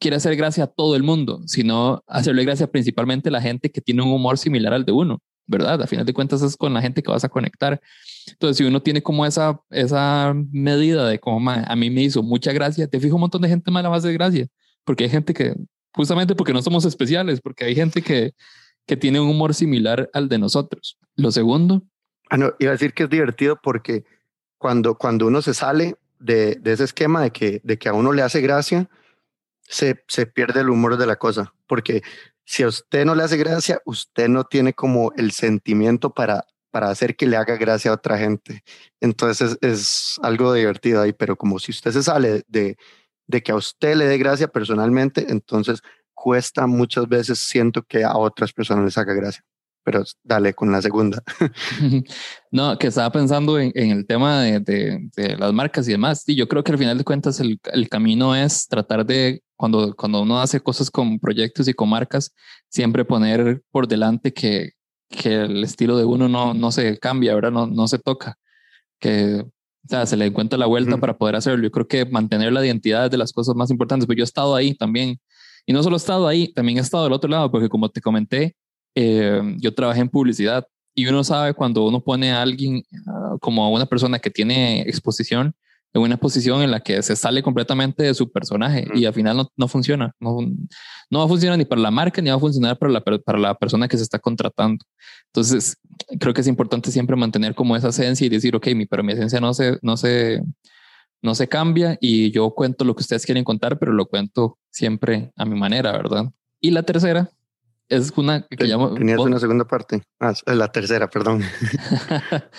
quiere 0.00 0.16
hacer 0.16 0.36
gracia 0.36 0.64
a 0.64 0.66
todo 0.66 0.96
el 0.96 1.02
mundo, 1.02 1.40
sino 1.46 2.02
hacerle 2.06 2.44
gracia 2.44 2.66
principalmente 2.66 3.28
a 3.28 3.32
la 3.32 3.40
gente 3.40 3.70
que 3.70 3.80
tiene 3.80 4.02
un 4.02 4.12
humor 4.12 4.38
similar 4.38 4.72
al 4.74 4.84
de 4.84 4.92
uno, 4.92 5.22
¿verdad? 5.46 5.80
A 5.80 5.86
final 5.86 6.04
de 6.04 6.12
cuentas 6.12 6.42
es 6.42 6.56
con 6.56 6.74
la 6.74 6.82
gente 6.82 7.02
que 7.02 7.10
vas 7.10 7.24
a 7.24 7.28
conectar. 7.28 7.80
Entonces, 8.28 8.56
si 8.56 8.64
uno 8.64 8.82
tiene 8.82 9.02
como 9.02 9.24
esa, 9.24 9.60
esa 9.70 10.34
medida 10.50 11.08
de 11.08 11.18
como, 11.18 11.50
a 11.50 11.76
mí 11.76 11.90
me 11.90 12.02
hizo 12.02 12.22
mucha 12.22 12.52
gracia, 12.52 12.88
te 12.88 13.00
fijo 13.00 13.14
un 13.14 13.22
montón 13.22 13.42
de 13.42 13.48
gente 13.48 13.70
mala 13.70 13.90
más 13.90 14.02
de 14.02 14.12
gracia, 14.12 14.46
porque 14.84 15.04
hay 15.04 15.10
gente 15.10 15.32
que, 15.32 15.54
justamente 15.92 16.34
porque 16.34 16.52
no 16.52 16.62
somos 16.62 16.84
especiales, 16.84 17.40
porque 17.40 17.64
hay 17.64 17.74
gente 17.74 18.02
que, 18.02 18.34
que 18.86 18.96
tiene 18.96 19.20
un 19.20 19.28
humor 19.28 19.54
similar 19.54 20.10
al 20.12 20.28
de 20.28 20.38
nosotros. 20.38 20.98
Lo 21.14 21.30
segundo. 21.30 21.82
Ah, 22.28 22.36
no, 22.36 22.52
iba 22.58 22.70
a 22.70 22.72
decir 22.72 22.92
que 22.92 23.04
es 23.04 23.10
divertido 23.10 23.58
porque 23.62 24.04
cuando, 24.58 24.96
cuando 24.96 25.28
uno 25.28 25.42
se 25.42 25.54
sale 25.54 25.94
de, 26.18 26.56
de 26.56 26.72
ese 26.72 26.84
esquema 26.84 27.22
de 27.22 27.30
que, 27.30 27.60
de 27.62 27.78
que 27.78 27.88
a 27.88 27.92
uno 27.92 28.12
le 28.12 28.22
hace 28.22 28.40
gracia, 28.40 28.88
se, 29.68 30.04
se 30.08 30.26
pierde 30.26 30.60
el 30.60 30.70
humor 30.70 30.96
de 30.96 31.06
la 31.06 31.16
cosa, 31.16 31.54
porque 31.66 32.02
si 32.44 32.62
a 32.62 32.68
usted 32.68 33.04
no 33.04 33.14
le 33.14 33.24
hace 33.24 33.36
gracia, 33.36 33.80
usted 33.84 34.28
no 34.28 34.44
tiene 34.44 34.72
como 34.74 35.12
el 35.16 35.32
sentimiento 35.32 36.10
para 36.14 36.46
para 36.76 36.90
hacer 36.90 37.16
que 37.16 37.26
le 37.26 37.38
haga 37.38 37.56
gracia 37.56 37.90
a 37.90 37.94
otra 37.94 38.18
gente. 38.18 38.62
Entonces 39.00 39.56
es, 39.62 40.18
algo 40.22 40.52
divertido 40.52 41.00
ahí, 41.00 41.14
pero 41.14 41.34
como 41.34 41.58
si 41.58 41.70
usted 41.70 41.90
se 41.90 42.02
sale 42.02 42.44
de, 42.48 42.76
de 43.26 43.42
que 43.42 43.52
a 43.52 43.54
usted 43.54 43.96
le 43.96 44.04
dé 44.04 44.18
gracia 44.18 44.48
personalmente, 44.48 45.24
entonces 45.30 45.80
cuesta 46.12 46.66
muchas 46.66 47.08
veces, 47.08 47.38
siento 47.38 47.82
que 47.82 48.04
a 48.04 48.18
otras 48.18 48.52
personas 48.52 48.84
les 48.84 48.98
haga 48.98 49.14
gracia. 49.14 49.42
Pero 49.86 50.02
dale 50.24 50.52
con 50.52 50.72
la 50.72 50.82
segunda. 50.82 51.22
no, 52.50 52.76
que 52.76 52.88
estaba 52.88 53.12
pensando 53.12 53.56
en, 53.56 53.70
el 53.72 54.04
tema 54.04 54.42
de, 54.42 54.58
de, 55.14 55.36
las 55.36 55.52
marcas 55.52 55.86
y 55.86 55.92
demás. 55.92 56.24
Y 56.26 56.34
yo 56.34 56.48
creo 56.48 56.64
que 56.64 56.72
al 56.72 56.78
final 56.78 56.98
de 56.98 57.04
cuentas 57.04 57.38
el, 57.38 57.60
el 57.72 57.88
camino 57.88 58.34
es 58.34 58.66
tratar 58.66 59.06
de, 59.06 59.44
cuando, 59.54 59.94
cuando 59.94 60.22
uno 60.22 60.40
hace 60.40 60.58
cosas 60.58 60.90
con 60.90 61.20
proyectos 61.20 61.68
y 61.68 61.72
con 61.72 61.88
marcas, 61.88 62.34
siempre 62.68 63.04
poner 63.04 63.62
por 63.70 63.86
delante 63.86 64.32
que, 64.32 64.72
que 65.08 65.42
el 65.42 65.62
estilo 65.62 65.96
de 65.96 66.04
uno 66.04 66.28
no, 66.28 66.52
no 66.52 66.72
se 66.72 66.98
cambia, 66.98 67.36
¿verdad? 67.36 67.52
No, 67.52 67.68
no 67.68 67.86
se 67.86 68.00
toca, 68.00 68.36
que 68.98 69.44
o 69.86 69.88
sea, 69.88 70.04
se 70.04 70.16
le 70.16 70.26
encuentra 70.26 70.58
la 70.58 70.66
vuelta 70.66 70.96
para 70.96 71.16
poder 71.16 71.36
hacerlo. 71.36 71.62
Yo 71.62 71.70
creo 71.70 71.86
que 71.86 72.04
mantener 72.06 72.52
la 72.52 72.66
identidad 72.66 73.04
es 73.04 73.10
de 73.12 73.18
las 73.18 73.32
cosas 73.32 73.54
más 73.54 73.70
importantes, 73.70 74.08
pero 74.08 74.18
yo 74.18 74.24
he 74.24 74.24
estado 74.24 74.56
ahí 74.56 74.74
también. 74.74 75.20
Y 75.64 75.72
no 75.72 75.80
solo 75.84 75.94
he 75.94 75.98
estado 75.98 76.26
ahí, 76.26 76.52
también 76.52 76.78
he 76.78 76.80
estado 76.80 77.04
del 77.04 77.12
otro 77.12 77.30
lado, 77.30 77.52
porque 77.52 77.68
como 77.68 77.88
te 77.88 78.00
comenté, 78.00 78.56
eh, 78.96 79.42
yo 79.58 79.74
trabajé 79.74 80.00
en 80.00 80.08
publicidad 80.08 80.66
y 80.94 81.06
uno 81.06 81.22
sabe 81.22 81.52
cuando 81.52 81.86
uno 81.86 82.02
pone 82.02 82.32
a 82.32 82.40
alguien 82.40 82.82
ah, 83.06 83.36
como 83.40 83.62
a 83.62 83.68
una 83.68 83.84
persona 83.84 84.18
que 84.18 84.30
tiene 84.30 84.80
exposición, 84.80 85.54
en 85.92 86.00
una 86.02 86.16
posición 86.16 86.62
en 86.62 86.70
la 86.70 86.80
que 86.80 87.02
se 87.02 87.14
sale 87.14 87.42
completamente 87.42 88.02
de 88.02 88.14
su 88.14 88.32
personaje 88.32 88.86
y 88.94 89.04
al 89.04 89.12
final 89.12 89.36
no, 89.36 89.52
no 89.56 89.68
funciona. 89.68 90.14
No, 90.18 90.38
no, 91.10 91.18
va 91.18 91.24
a 91.26 91.28
funcionar 91.28 91.58
ni 91.58 91.66
para 91.66 91.80
la 91.82 91.90
marca 91.90 92.22
ni 92.22 92.30
va 92.30 92.36
a 92.36 92.40
funcionar 92.40 92.78
para 92.78 92.92
la, 92.92 93.00
para 93.02 93.38
la 93.38 93.54
persona 93.54 93.86
que 93.86 93.98
se 93.98 94.02
está 94.02 94.18
contratando. 94.18 94.84
Entonces, 95.26 95.76
creo 96.18 96.32
que 96.32 96.40
es 96.40 96.46
importante 96.46 96.90
siempre 96.90 97.16
mantener 97.16 97.54
como 97.54 97.76
esa 97.76 97.88
esencia 97.88 98.26
y 98.26 98.30
decir, 98.30 98.56
ok, 98.56 98.68
mi, 98.74 98.86
pero 98.86 99.02
mi 99.02 99.12
esencia 99.12 99.40
no 99.40 99.52
se, 99.52 99.78
no 99.82 99.98
se, 99.98 100.42
no 101.22 101.34
se 101.34 101.48
cambia 101.48 101.98
y 102.00 102.30
yo 102.30 102.50
cuento 102.50 102.84
lo 102.84 102.94
que 102.94 103.02
ustedes 103.02 103.26
quieren 103.26 103.44
contar, 103.44 103.78
pero 103.78 103.92
lo 103.92 104.06
cuento 104.06 104.58
siempre 104.70 105.32
a 105.36 105.44
mi 105.44 105.58
manera, 105.58 105.92
¿verdad? 105.92 106.30
Y 106.60 106.70
la 106.70 106.82
tercera 106.82 107.30
es 107.88 108.12
una 108.16 108.46
que 108.46 108.64
llamo... 108.64 108.94
Tenías 108.94 109.18
una 109.20 109.38
segunda 109.38 109.64
parte. 109.64 110.02
Ah, 110.20 110.34
la 110.46 110.70
tercera, 110.70 111.08
perdón. 111.08 111.42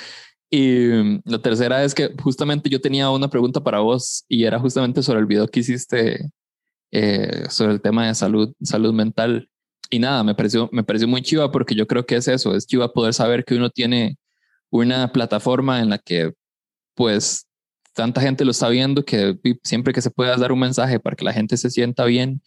Y 0.50 0.88
mm, 0.88 1.22
la 1.26 1.40
tercera 1.40 1.84
es 1.84 1.94
que 1.94 2.14
justamente 2.22 2.70
yo 2.70 2.80
tenía 2.80 3.10
una 3.10 3.30
pregunta 3.30 3.62
para 3.62 3.80
vos 3.80 4.24
y 4.28 4.46
era 4.46 4.60
justamente 4.60 5.04
sobre 5.04 5.20
el 5.20 5.26
video 5.26 5.48
que 5.48 5.60
hiciste 5.60 6.30
eh, 6.92 7.46
sobre 7.50 7.74
el 7.74 7.82
tema 7.82 8.08
de 8.08 8.16
salud, 8.16 8.54
salud 8.62 8.94
mental. 8.94 9.50
Y 9.90 10.00
nada, 10.00 10.24
me 10.24 10.36
pareció, 10.36 10.70
me 10.72 10.84
pareció 10.84 11.08
muy 11.08 11.22
chiva 11.22 11.52
porque 11.52 11.76
yo 11.76 11.88
creo 11.88 12.06
que 12.06 12.16
es 12.18 12.28
eso, 12.28 12.56
es 12.56 12.68
chiva 12.68 12.94
poder 12.94 13.14
saber 13.14 13.46
que 13.46 13.56
uno 13.56 13.70
tiene 13.70 14.18
una 14.70 15.12
plataforma 15.12 15.82
en 15.82 15.90
la 15.90 15.98
que 15.98 16.34
pues 16.96 17.48
tanta 17.94 18.22
gente 18.22 18.46
lo 18.46 18.52
está 18.52 18.70
viendo 18.70 19.04
que 19.06 19.38
siempre 19.64 19.94
que 19.94 20.02
se 20.02 20.12
pueda 20.12 20.36
dar 20.38 20.52
un 20.52 20.60
mensaje 20.60 21.00
para 21.00 21.16
que 21.16 21.26
la 21.26 21.34
gente 21.34 21.58
se 21.58 21.70
sienta 21.70 22.06
bien 22.06 22.42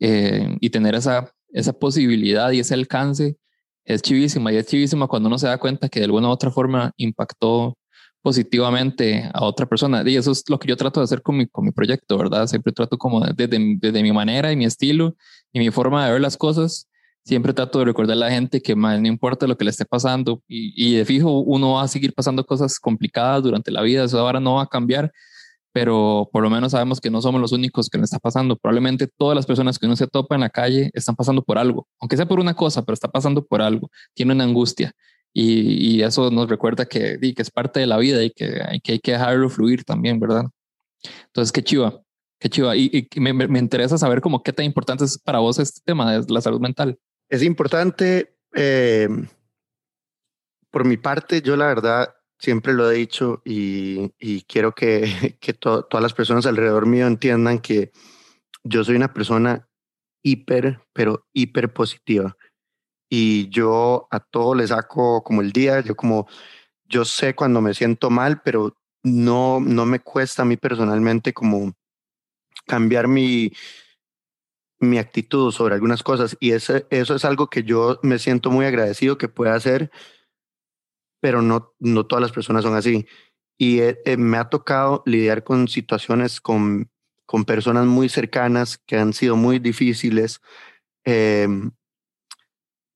eh, 0.00 0.56
y 0.60 0.70
tener 0.70 0.94
esa, 0.94 1.32
esa 1.52 1.72
posibilidad 1.72 2.50
y 2.50 2.60
ese 2.60 2.74
alcance 2.74 3.36
es 3.84 4.02
chivísima 4.02 4.52
y 4.52 4.56
es 4.56 4.66
chivísima 4.66 5.06
cuando 5.06 5.28
uno 5.28 5.38
se 5.38 5.46
da 5.46 5.58
cuenta 5.58 5.88
que 5.88 6.00
de 6.00 6.06
alguna 6.06 6.28
u 6.28 6.30
otra 6.30 6.50
forma 6.50 6.92
impactó 6.96 7.76
positivamente 8.22 9.28
a 9.34 9.44
otra 9.44 9.66
persona. 9.66 10.02
Y 10.08 10.16
eso 10.16 10.30
es 10.30 10.44
lo 10.48 10.58
que 10.58 10.68
yo 10.68 10.76
trato 10.76 11.00
de 11.00 11.04
hacer 11.04 11.22
con 11.22 11.36
mi, 11.36 11.46
con 11.46 11.64
mi 11.64 11.72
proyecto, 11.72 12.16
¿verdad? 12.16 12.46
Siempre 12.46 12.72
trato 12.72 12.96
como 12.96 13.20
desde, 13.20 13.58
desde 13.78 14.02
mi 14.02 14.12
manera 14.12 14.52
y 14.52 14.56
mi 14.56 14.64
estilo 14.64 15.16
y 15.52 15.58
mi 15.58 15.70
forma 15.70 16.06
de 16.06 16.12
ver 16.12 16.20
las 16.20 16.36
cosas. 16.36 16.88
Siempre 17.24 17.52
trato 17.52 17.80
de 17.80 17.84
recordar 17.84 18.14
a 18.14 18.20
la 18.20 18.30
gente 18.30 18.60
que 18.60 18.74
no 18.74 19.06
importa 19.06 19.46
lo 19.46 19.56
que 19.56 19.64
le 19.64 19.70
esté 19.70 19.84
pasando 19.84 20.42
y, 20.48 20.72
y 20.76 20.96
de 20.96 21.04
fijo 21.04 21.40
uno 21.40 21.74
va 21.74 21.82
a 21.82 21.88
seguir 21.88 22.14
pasando 22.14 22.44
cosas 22.44 22.80
complicadas 22.80 23.42
durante 23.44 23.70
la 23.70 23.82
vida, 23.82 24.04
eso 24.04 24.18
ahora 24.18 24.40
no 24.40 24.54
va 24.54 24.62
a 24.62 24.66
cambiar, 24.66 25.12
pero 25.72 26.28
por 26.32 26.42
lo 26.42 26.50
menos 26.50 26.72
sabemos 26.72 27.00
que 27.00 27.10
no 27.10 27.22
somos 27.22 27.40
los 27.40 27.52
únicos 27.52 27.88
que 27.88 27.98
le 27.98 28.04
está 28.04 28.18
pasando. 28.18 28.56
Probablemente 28.56 29.06
todas 29.06 29.34
las 29.34 29.46
personas 29.46 29.78
que 29.78 29.86
uno 29.86 29.96
se 29.96 30.06
topa 30.06 30.34
en 30.34 30.42
la 30.42 30.50
calle 30.50 30.90
están 30.92 31.16
pasando 31.16 31.42
por 31.42 31.58
algo, 31.58 31.88
aunque 32.00 32.16
sea 32.16 32.26
por 32.26 32.40
una 32.40 32.54
cosa, 32.54 32.82
pero 32.82 32.94
está 32.94 33.08
pasando 33.08 33.44
por 33.44 33.62
algo, 33.62 33.90
tiene 34.14 34.32
una 34.32 34.44
angustia. 34.44 34.92
Y, 35.34 36.02
eso 36.02 36.30
nos 36.30 36.48
recuerda 36.48 36.84
que, 36.84 37.18
que 37.18 37.42
es 37.42 37.50
parte 37.50 37.80
de 37.80 37.86
la 37.86 37.96
vida 37.96 38.22
y 38.22 38.30
que, 38.30 38.80
que, 38.82 38.92
hay 38.92 38.98
que 38.98 39.12
dejarlo 39.12 39.48
fluir 39.48 39.82
también, 39.82 40.20
¿verdad? 40.20 40.44
Entonces, 41.26 41.52
qué 41.52 41.64
chiva, 41.64 42.02
qué 42.38 42.50
chiva. 42.50 42.76
Y, 42.76 43.08
me, 43.16 43.32
me, 43.32 43.58
interesa 43.58 43.96
saber 43.96 44.20
cómo 44.20 44.42
qué 44.42 44.52
tan 44.52 44.66
importante 44.66 45.04
es 45.04 45.18
para 45.18 45.38
vos 45.38 45.58
este 45.58 45.80
tema 45.84 46.12
de 46.12 46.30
la 46.30 46.42
salud 46.42 46.60
mental. 46.60 46.98
Es 47.30 47.42
importante, 47.42 48.36
eh, 48.54 49.08
por 50.70 50.84
mi 50.84 50.98
parte, 50.98 51.40
yo 51.40 51.56
la 51.56 51.66
verdad 51.66 52.14
siempre 52.42 52.72
lo 52.72 52.90
he 52.90 52.96
dicho 52.96 53.40
y, 53.44 54.10
quiero 54.48 54.74
que, 54.74 55.36
que 55.40 55.54
todas 55.54 56.02
las 56.02 56.12
personas 56.12 56.44
alrededor 56.44 56.86
mío 56.86 57.06
entiendan 57.06 57.60
que 57.60 57.92
yo 58.64 58.82
soy 58.84 58.96
una 58.96 59.12
persona 59.12 59.68
hiper, 60.24 60.80
pero 60.92 61.26
hiper 61.32 61.72
positiva. 61.72 62.36
Y 63.08 63.48
yo 63.48 64.08
a 64.10 64.20
todo 64.20 64.54
le 64.54 64.66
saco 64.66 65.22
como 65.22 65.40
el 65.40 65.52
día, 65.52 65.80
yo 65.80 65.94
como, 65.94 66.26
yo 66.84 67.04
sé 67.04 67.34
cuando 67.34 67.60
me 67.60 67.74
siento 67.74 68.10
mal, 68.10 68.40
pero 68.42 68.76
no, 69.04 69.60
no 69.60 69.86
me 69.86 70.00
cuesta 70.00 70.42
a 70.42 70.44
mí 70.44 70.56
personalmente 70.56 71.32
como 71.32 71.74
cambiar 72.66 73.06
mi, 73.06 73.52
mi 74.80 74.98
actitud 74.98 75.52
sobre 75.52 75.74
algunas 75.74 76.02
cosas. 76.02 76.36
Y 76.40 76.52
ese, 76.52 76.86
eso 76.90 77.14
es 77.14 77.24
algo 77.24 77.48
que 77.48 77.62
yo 77.62 78.00
me 78.02 78.18
siento 78.18 78.50
muy 78.50 78.64
agradecido 78.64 79.18
que 79.18 79.28
pueda 79.28 79.54
hacer, 79.54 79.90
pero 81.22 81.40
no, 81.40 81.74
no 81.78 82.04
todas 82.06 82.22
las 82.22 82.32
personas 82.32 82.64
son 82.64 82.74
así. 82.74 83.06
Y 83.58 83.80
eh, 83.80 84.00
eh, 84.04 84.16
me 84.16 84.38
ha 84.38 84.50
tocado 84.50 85.02
lidiar 85.06 85.44
con 85.44 85.68
situaciones 85.68 86.40
con, 86.40 86.90
con 87.26 87.44
personas 87.44 87.86
muy 87.86 88.08
cercanas 88.08 88.78
que 88.86 88.98
han 88.98 89.12
sido 89.12 89.36
muy 89.36 89.58
difíciles. 89.60 90.40
Eh, 91.04 91.48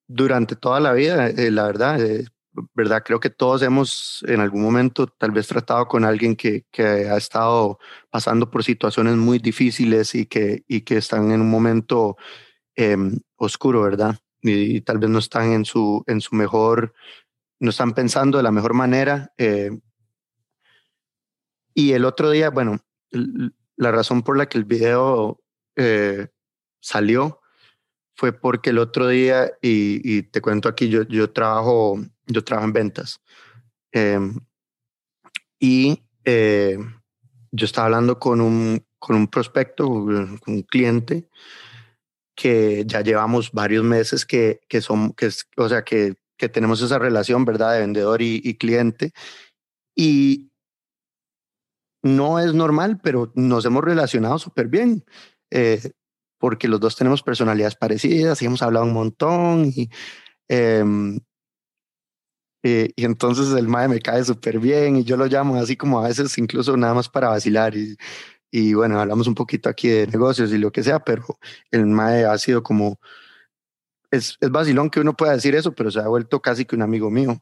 durante 0.08 0.56
toda 0.56 0.80
la 0.80 0.92
vida, 0.92 1.28
eh, 1.28 1.50
la 1.50 1.66
verdad, 1.66 2.00
eh, 2.04 2.26
verdad, 2.74 3.02
creo 3.04 3.20
que 3.20 3.30
todos 3.30 3.62
hemos 3.62 4.24
en 4.28 4.40
algún 4.40 4.62
momento 4.62 5.06
tal 5.06 5.30
vez 5.30 5.46
tratado 5.46 5.88
con 5.88 6.04
alguien 6.04 6.36
que, 6.36 6.64
que 6.70 6.82
ha 6.82 7.16
estado 7.16 7.78
pasando 8.10 8.50
por 8.50 8.64
situaciones 8.64 9.16
muy 9.16 9.38
difíciles 9.38 10.14
y 10.14 10.26
que, 10.26 10.64
y 10.68 10.82
que 10.82 10.96
están 10.96 11.30
en 11.32 11.40
un 11.40 11.50
momento 11.50 12.16
em, 12.76 13.18
oscuro, 13.36 13.82
¿verdad? 13.82 14.18
Y, 14.42 14.80
tal 14.82 14.98
vez 14.98 15.10
no 15.10 15.18
están 15.18 15.52
en 15.52 15.64
su, 15.64 16.04
en 16.06 16.20
su 16.20 16.34
mejor, 16.36 16.94
no 17.58 17.70
están 17.70 17.92
pensando 17.92 18.38
de 18.38 18.44
la 18.44 18.52
mejor 18.52 18.74
manera. 18.74 19.32
Eh, 19.38 19.70
y 21.74 21.92
el 21.92 22.04
otro 22.04 22.30
día, 22.30 22.50
bueno, 22.50 22.78
la 23.76 23.92
razón 23.92 24.22
por 24.22 24.36
la 24.36 24.48
que 24.48 24.58
el 24.58 24.64
video 24.64 25.40
salió 26.80 27.40
fue 28.16 28.32
porque 28.32 28.70
el 28.70 28.78
otro 28.78 29.08
día, 29.08 29.52
y, 29.60 30.22
te 30.22 30.40
cuento 30.40 30.68
aquí, 30.68 30.88
yo, 30.88 31.02
yo, 31.02 31.30
trabajo, 31.32 32.00
yo 32.26 32.42
trabajo 32.42 32.66
en 32.66 32.72
ventas. 32.72 33.20
Em, 33.92 34.40
y 35.60 36.02
eh, 36.24 36.78
yo 37.52 37.64
estaba 37.66 37.86
hablando 37.86 38.18
con 38.18 38.40
un, 38.40 38.84
con 38.98 39.16
un 39.16 39.28
prospecto, 39.28 39.86
con 39.86 40.40
un 40.46 40.62
cliente, 40.62 41.28
que 42.34 42.84
ya 42.86 43.02
llevamos 43.02 43.52
varios 43.52 43.84
meses 43.84 44.24
que, 44.24 44.60
que 44.68 44.80
son, 44.80 45.12
que, 45.12 45.30
o 45.56 45.68
sea, 45.68 45.84
que, 45.84 46.16
que 46.36 46.48
tenemos 46.48 46.82
esa 46.82 46.98
relación, 46.98 47.44
¿verdad?, 47.44 47.74
de 47.74 47.80
vendedor 47.80 48.22
y, 48.22 48.54
cliente. 48.56 49.12
Y 49.94 50.50
no 52.02 52.38
es 52.38 52.54
normal, 52.54 53.00
pero 53.02 53.32
nos 53.34 53.64
hemos 53.64 53.84
relacionado 53.84 54.38
súper 54.38 54.68
bien. 54.68 55.04
Eh, 55.50 55.92
porque 56.38 56.68
los 56.68 56.80
dos 56.80 56.96
tenemos 56.96 57.22
personalidades 57.22 57.76
parecidas 57.76 58.42
y 58.42 58.46
hemos 58.46 58.62
hablado 58.62 58.84
un 58.84 58.92
montón 58.92 59.72
y, 59.74 59.88
em, 60.48 61.18
eh, 62.62 62.90
y, 62.96 63.04
entonces 63.04 63.48
el 63.56 63.68
MAE 63.68 63.88
me 63.88 64.00
cae 64.00 64.24
súper 64.24 64.58
bien 64.58 64.96
y 64.96 65.04
yo 65.04 65.16
lo 65.16 65.26
llamo 65.26 65.56
así 65.56 65.76
como 65.76 66.00
a 66.00 66.08
veces 66.08 66.36
incluso 66.38 66.76
nada 66.76 66.94
más 66.94 67.08
para 67.08 67.28
vacilar 67.28 67.76
y, 67.76 67.96
y 68.50 68.74
bueno, 68.74 69.00
hablamos 69.00 69.26
un 69.26 69.34
poquito 69.34 69.68
aquí 69.68 69.88
de 69.88 70.06
negocios 70.06 70.52
y 70.52 70.58
lo 70.58 70.72
que 70.72 70.82
sea, 70.82 71.00
pero 71.00 71.24
el 71.70 71.86
MAE 71.86 72.24
ha 72.26 72.38
sido 72.38 72.62
como, 72.62 73.00
es, 74.16 74.36
es 74.40 74.50
vacilón 74.50 74.90
que 74.90 75.00
uno 75.00 75.14
pueda 75.14 75.32
decir 75.32 75.54
eso, 75.54 75.74
pero 75.74 75.90
se 75.90 76.00
ha 76.00 76.08
vuelto 76.08 76.40
casi 76.40 76.64
que 76.64 76.76
un 76.76 76.82
amigo 76.82 77.10
mío. 77.10 77.40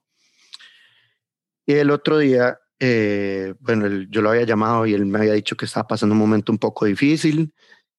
Y 1.67 1.75
el 1.75 1.91
otro 1.91 2.19
día, 2.19 2.59
eh, 2.79 3.55
bueno, 3.61 3.89
yo 4.11 4.23
lo 4.23 4.31
había 4.31 4.45
llamado 4.45 4.87
y 4.87 4.95
él 4.95 5.07
me 5.07 5.19
había 5.19 5.33
dicho 5.33 5.57
que 5.57 5.65
estaba 5.65 5.87
pasando 5.87 6.15
un 6.15 6.21
momento 6.21 6.53
un 6.53 6.59
poco 6.59 6.85
difícil 6.85 7.55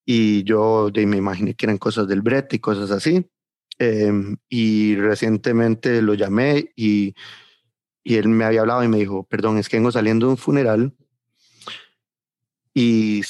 y 0.05 0.43
yo 0.43 0.91
de, 0.91 1.05
me 1.07 1.17
imaginé 1.17 1.55
que 1.55 1.65
eran 1.65 1.77
cosas 1.77 2.07
del 2.07 2.21
brete 2.21 2.57
y 2.57 2.59
cosas 2.59 2.91
así. 2.91 3.29
Em, 3.79 4.37
y 4.47 4.95
recientemente 4.95 6.01
lo 6.01 6.13
llamé 6.13 6.71
y, 6.75 7.15
y 8.03 8.15
él 8.15 8.29
me 8.29 8.45
había 8.45 8.61
hablado 8.61 8.83
y 8.83 8.87
me 8.87 8.97
dijo, 8.97 9.25
perdón, 9.25 9.57
es 9.57 9.67
que 9.67 9.77
vengo 9.77 9.91
saliendo 9.91 10.27
de 10.27 10.31
un 10.33 10.37
funeral 10.37 10.93
y 12.77 13.21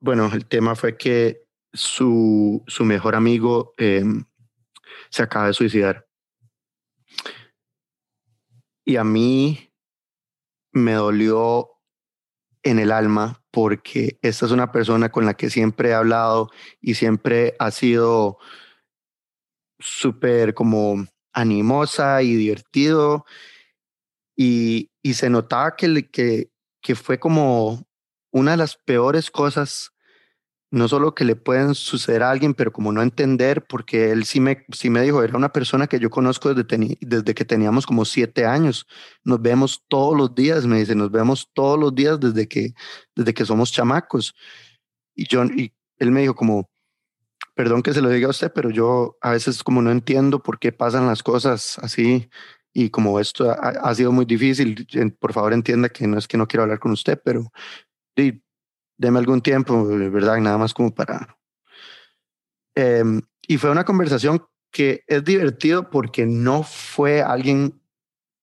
bueno, 0.00 0.30
el 0.32 0.46
tema 0.46 0.76
fue 0.76 0.96
que 0.96 1.42
su, 1.72 2.62
su 2.68 2.84
mejor 2.84 3.16
amigo 3.16 3.74
em, 3.76 4.24
se 5.12 5.22
acaba 5.22 5.46
de 5.46 5.52
suicidar. 5.52 6.08
Y 8.84 8.96
a 8.96 9.04
mí 9.04 9.70
me 10.72 10.94
dolió 10.94 11.68
en 12.62 12.78
el 12.78 12.90
alma 12.90 13.44
porque 13.50 14.18
esta 14.22 14.46
es 14.46 14.52
una 14.52 14.72
persona 14.72 15.10
con 15.10 15.26
la 15.26 15.34
que 15.34 15.50
siempre 15.50 15.90
he 15.90 15.94
hablado 15.94 16.50
y 16.80 16.94
siempre 16.94 17.54
ha 17.58 17.70
sido 17.70 18.38
súper 19.78 20.54
como 20.54 21.06
animosa 21.32 22.22
y 22.22 22.34
divertido 22.34 23.26
y, 24.34 24.90
y 25.02 25.14
se 25.14 25.28
notaba 25.28 25.76
que, 25.76 26.08
que, 26.10 26.50
que 26.80 26.94
fue 26.94 27.18
como 27.18 27.84
una 28.30 28.52
de 28.52 28.56
las 28.56 28.76
peores 28.76 29.30
cosas 29.30 29.91
no 30.72 30.88
solo 30.88 31.14
que 31.14 31.26
le 31.26 31.36
pueden 31.36 31.74
suceder 31.74 32.22
a 32.22 32.30
alguien, 32.30 32.54
pero 32.54 32.72
como 32.72 32.92
no 32.92 33.02
entender, 33.02 33.62
porque 33.66 34.10
él 34.10 34.24
sí 34.24 34.40
me, 34.40 34.64
sí 34.72 34.88
me 34.88 35.02
dijo, 35.02 35.22
era 35.22 35.36
una 35.36 35.52
persona 35.52 35.86
que 35.86 36.00
yo 36.00 36.08
conozco 36.08 36.54
desde, 36.54 36.96
desde 37.02 37.34
que 37.34 37.44
teníamos 37.44 37.84
como 37.86 38.06
siete 38.06 38.46
años. 38.46 38.86
Nos 39.22 39.42
vemos 39.42 39.84
todos 39.88 40.16
los 40.16 40.34
días, 40.34 40.64
me 40.64 40.78
dice, 40.78 40.94
nos 40.94 41.10
vemos 41.10 41.50
todos 41.52 41.78
los 41.78 41.94
días 41.94 42.18
desde 42.18 42.48
que, 42.48 42.72
desde 43.14 43.34
que 43.34 43.44
somos 43.44 43.70
chamacos. 43.70 44.34
Y, 45.14 45.28
yo, 45.28 45.44
y 45.44 45.74
él 45.98 46.10
me 46.10 46.22
dijo 46.22 46.34
como, 46.34 46.70
perdón 47.54 47.82
que 47.82 47.92
se 47.92 48.00
lo 48.00 48.08
diga 48.08 48.28
a 48.28 48.30
usted, 48.30 48.50
pero 48.54 48.70
yo 48.70 49.18
a 49.20 49.32
veces 49.32 49.62
como 49.62 49.82
no 49.82 49.90
entiendo 49.90 50.42
por 50.42 50.58
qué 50.58 50.72
pasan 50.72 51.06
las 51.06 51.22
cosas 51.22 51.78
así 51.80 52.30
y 52.72 52.88
como 52.88 53.20
esto 53.20 53.50
ha, 53.50 53.54
ha 53.54 53.94
sido 53.94 54.10
muy 54.10 54.24
difícil, 54.24 54.86
por 55.20 55.34
favor 55.34 55.52
entienda 55.52 55.90
que 55.90 56.06
no 56.06 56.16
es 56.16 56.26
que 56.26 56.38
no 56.38 56.48
quiero 56.48 56.62
hablar 56.62 56.78
con 56.78 56.92
usted, 56.92 57.20
pero 57.22 57.52
deme 59.02 59.18
algún 59.18 59.42
tiempo, 59.42 59.84
¿verdad? 59.84 60.38
Nada 60.38 60.58
más 60.58 60.72
como 60.72 60.94
para... 60.94 61.36
Em, 62.74 63.20
y 63.46 63.58
fue 63.58 63.70
una 63.70 63.84
conversación 63.84 64.46
que 64.70 65.02
es 65.08 65.24
divertido 65.24 65.90
porque 65.90 66.24
no 66.24 66.62
fue 66.62 67.20
alguien 67.20 67.82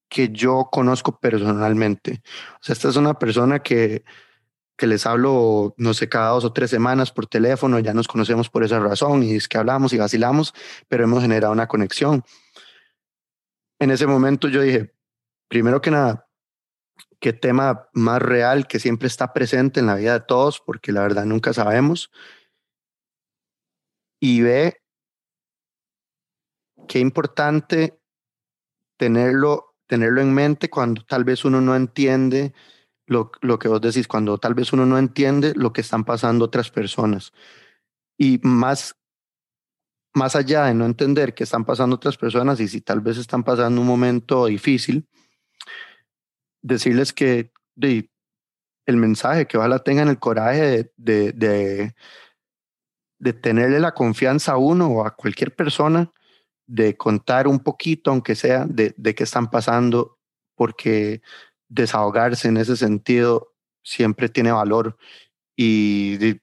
que 0.09 0.29
yo 0.29 0.67
conozco 0.69 1.17
personalmente. 1.17 2.21
O 2.55 2.59
sea, 2.61 2.73
esta 2.73 2.89
es 2.89 2.97
una 2.97 3.17
persona 3.17 3.59
que, 3.59 4.03
que 4.75 4.85
les 4.85 5.05
hablo, 5.05 5.73
no 5.77 5.93
sé, 5.93 6.09
cada 6.09 6.31
dos 6.31 6.43
o 6.43 6.51
tres 6.51 6.69
semanas 6.69 7.11
por 7.11 7.25
teléfono, 7.25 7.79
ya 7.79 7.93
nos 7.93 8.09
conocemos 8.09 8.49
por 8.49 8.65
esa 8.65 8.79
razón 8.79 9.23
y 9.23 9.35
es 9.35 9.47
que 9.47 9.57
hablamos 9.57 9.93
y 9.93 9.97
vacilamos, 9.97 10.53
pero 10.89 11.05
hemos 11.05 11.21
generado 11.21 11.53
una 11.53 11.67
conexión. 11.67 12.23
En 13.79 13.91
ese 13.91 14.05
momento 14.05 14.49
yo 14.49 14.61
dije, 14.61 14.93
primero 15.47 15.79
que 15.81 15.89
nada, 15.89 16.28
qué 17.19 17.33
tema 17.33 17.89
más 17.93 18.21
real 18.21 18.67
que 18.67 18.79
siempre 18.79 19.07
está 19.07 19.33
presente 19.33 19.79
en 19.79 19.87
la 19.87 19.95
vida 19.95 20.13
de 20.13 20.25
todos, 20.25 20.61
porque 20.65 20.91
la 20.91 21.01
verdad 21.01 21.25
nunca 21.25 21.53
sabemos. 21.53 22.11
Y 24.21 24.41
ve 24.41 24.81
qué 26.87 26.99
importante 26.99 27.99
tenerlo, 28.97 29.75
tenerlo 29.87 30.21
en 30.21 30.33
mente 30.33 30.69
cuando 30.69 31.03
tal 31.05 31.23
vez 31.23 31.45
uno 31.45 31.61
no 31.61 31.75
entiende 31.75 32.53
lo, 33.05 33.31
lo 33.41 33.59
que 33.59 33.67
vos 33.67 33.81
decís, 33.81 34.07
cuando 34.07 34.37
tal 34.37 34.53
vez 34.53 34.71
uno 34.73 34.85
no 34.85 34.97
entiende 34.97 35.53
lo 35.55 35.73
que 35.73 35.81
están 35.81 36.03
pasando 36.03 36.45
otras 36.45 36.69
personas. 36.69 37.33
Y 38.17 38.39
más, 38.43 38.95
más 40.13 40.35
allá 40.35 40.65
de 40.65 40.73
no 40.73 40.85
entender 40.85 41.33
qué 41.33 41.43
están 41.43 41.65
pasando 41.65 41.95
otras 41.95 42.17
personas 42.17 42.59
y 42.59 42.67
si 42.67 42.81
tal 42.81 43.01
vez 43.01 43.17
están 43.17 43.43
pasando 43.43 43.81
un 43.81 43.87
momento 43.87 44.45
difícil, 44.45 45.07
decirles 46.61 47.13
que 47.13 47.51
de, 47.75 48.09
el 48.85 48.97
mensaje, 48.97 49.45
que 49.45 49.57
ojalá 49.57 49.79
tengan 49.79 50.09
el 50.09 50.19
coraje 50.19 50.91
de, 50.97 51.31
de, 51.33 51.93
de, 53.19 53.33
tenerle 53.33 53.79
la 53.79 53.93
confianza 53.93 54.53
a 54.53 54.57
uno 54.57 54.87
o 54.87 55.05
a 55.05 55.15
cualquier 55.15 55.55
persona, 55.55 56.11
de 56.67 56.97
contar 56.97 57.47
un 57.47 57.59
poquito, 57.59 58.11
aunque 58.11 58.35
sea, 58.35 58.65
de, 58.65 58.93
de 58.97 59.15
qué 59.15 59.23
están 59.23 59.49
pasando, 59.49 60.17
porque 60.55 61.21
desahogarse 61.67 62.47
en 62.47 62.57
ese 62.57 62.75
sentido 62.75 63.53
siempre 63.83 64.29
tiene 64.29 64.51
valor 64.51 64.97
y 65.55 66.39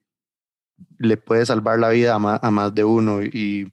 le 0.98 1.16
puede 1.16 1.46
salvar 1.46 1.78
la 1.78 1.90
vida 1.90 2.14
a 2.14 2.18
más, 2.18 2.40
a 2.42 2.50
más 2.50 2.74
de 2.74 2.84
uno. 2.84 3.22
Y 3.22 3.72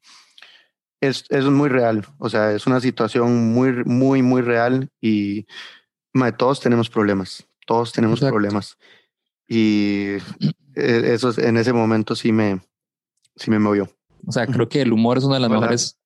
es, 1.02 1.26
es, 1.30 1.46
muy 1.46 1.70
real, 1.70 2.06
o 2.18 2.30
sea, 2.30 2.54
es 2.54 2.66
una 2.66 2.80
situación 2.80 3.54
muy, 3.54 3.84
muy, 3.84 4.22
muy 4.22 4.42
real 4.42 4.90
y 5.02 5.46
todos 6.38 6.60
tenemos 6.60 6.90
problemas, 6.90 7.46
todos 7.66 7.92
tenemos 7.92 8.20
problemas. 8.20 8.78
Y 9.48 10.18
e, 10.76 11.14
eso 11.14 11.34
en 11.40 11.58
ese 11.58 11.74
momento 11.74 12.16
sí 12.16 12.32
me, 12.32 12.62
sí 13.36 13.52
me 13.52 13.60
movió. 13.60 13.90
O 14.26 14.32
sea, 14.32 14.48
creo 14.48 14.70
que 14.70 14.82
el 14.82 14.94
humor 14.94 15.18
es 15.18 15.24
una 15.26 15.36
de 15.36 15.42
las 15.42 15.52
mejores 15.52 15.98